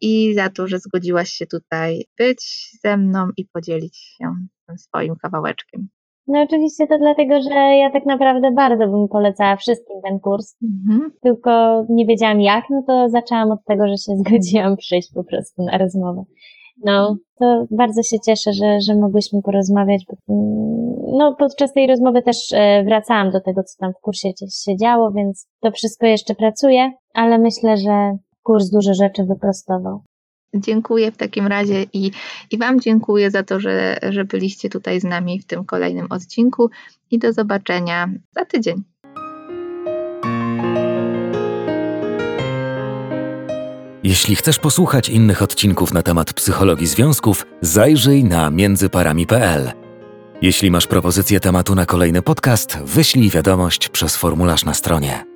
i 0.00 0.34
za 0.34 0.50
to, 0.50 0.66
że 0.66 0.78
zgodziłaś 0.78 1.30
się 1.30 1.46
tutaj 1.46 2.04
być 2.18 2.70
ze 2.84 2.96
mną 2.96 3.28
i 3.36 3.44
podzielić 3.44 3.96
się 3.96 4.34
tym 4.66 4.78
swoim 4.78 5.14
kawałeczkiem. 5.22 5.88
No 6.26 6.42
oczywiście 6.42 6.86
to 6.86 6.98
dlatego, 6.98 7.42
że 7.42 7.54
ja 7.54 7.90
tak 7.90 8.06
naprawdę 8.06 8.50
bardzo 8.50 8.88
bym 8.88 9.08
polecała 9.08 9.56
wszystkim 9.56 9.96
ten 10.04 10.20
kurs, 10.20 10.56
mhm. 10.62 11.12
tylko 11.22 11.84
nie 11.88 12.06
wiedziałam 12.06 12.40
jak, 12.40 12.64
no 12.70 12.82
to 12.86 13.08
zaczęłam 13.08 13.50
od 13.50 13.64
tego, 13.64 13.88
że 13.88 13.96
się 13.96 14.16
zgodziłam 14.24 14.76
przyjść 14.76 15.12
po 15.14 15.24
prostu 15.24 15.62
na 15.62 15.78
rozmowę. 15.78 16.24
No, 16.84 17.16
to 17.38 17.66
bardzo 17.70 18.02
się 18.02 18.20
cieszę, 18.26 18.52
że, 18.52 18.80
że 18.80 18.94
mogłyśmy 18.94 19.42
porozmawiać. 19.42 20.04
Bo, 20.08 20.34
no, 21.18 21.36
podczas 21.38 21.72
tej 21.72 21.86
rozmowy 21.86 22.22
też 22.22 22.52
e, 22.52 22.84
wracałam 22.84 23.30
do 23.30 23.40
tego, 23.40 23.62
co 23.62 23.78
tam 23.78 23.92
w 23.92 24.00
kursie 24.00 24.28
się 24.64 24.76
działo, 24.76 25.10
więc 25.10 25.48
to 25.60 25.70
wszystko 25.70 26.06
jeszcze 26.06 26.34
pracuje, 26.34 26.92
ale 27.14 27.38
myślę, 27.38 27.76
że 27.76 28.18
kurs 28.48 28.70
dużo 28.70 28.94
rzeczy 28.94 29.24
wyprostował. 29.24 30.02
Dziękuję 30.54 31.12
w 31.12 31.16
takim 31.16 31.46
razie 31.46 31.82
i, 31.92 32.10
i 32.50 32.58
Wam 32.58 32.80
dziękuję 32.80 33.30
za 33.30 33.42
to, 33.42 33.60
że, 33.60 33.98
że 34.10 34.24
byliście 34.24 34.68
tutaj 34.70 35.00
z 35.00 35.04
nami 35.04 35.40
w 35.40 35.46
tym 35.46 35.64
kolejnym 35.64 36.06
odcinku 36.10 36.70
i 37.10 37.18
do 37.18 37.32
zobaczenia 37.32 38.08
za 38.36 38.44
tydzień. 38.44 38.82
Jeśli 44.02 44.36
chcesz 44.36 44.58
posłuchać 44.58 45.08
innych 45.08 45.42
odcinków 45.42 45.94
na 45.94 46.02
temat 46.02 46.32
psychologii 46.32 46.86
związków, 46.86 47.46
zajrzyj 47.60 48.24
na 48.24 48.50
międzyparami.pl. 48.50 49.72
Jeśli 50.42 50.70
masz 50.70 50.86
propozycję 50.86 51.40
tematu 51.40 51.74
na 51.74 51.86
kolejny 51.86 52.22
podcast, 52.22 52.78
wyślij 52.78 53.30
wiadomość 53.30 53.88
przez 53.88 54.16
formularz 54.16 54.64
na 54.64 54.74
stronie. 54.74 55.27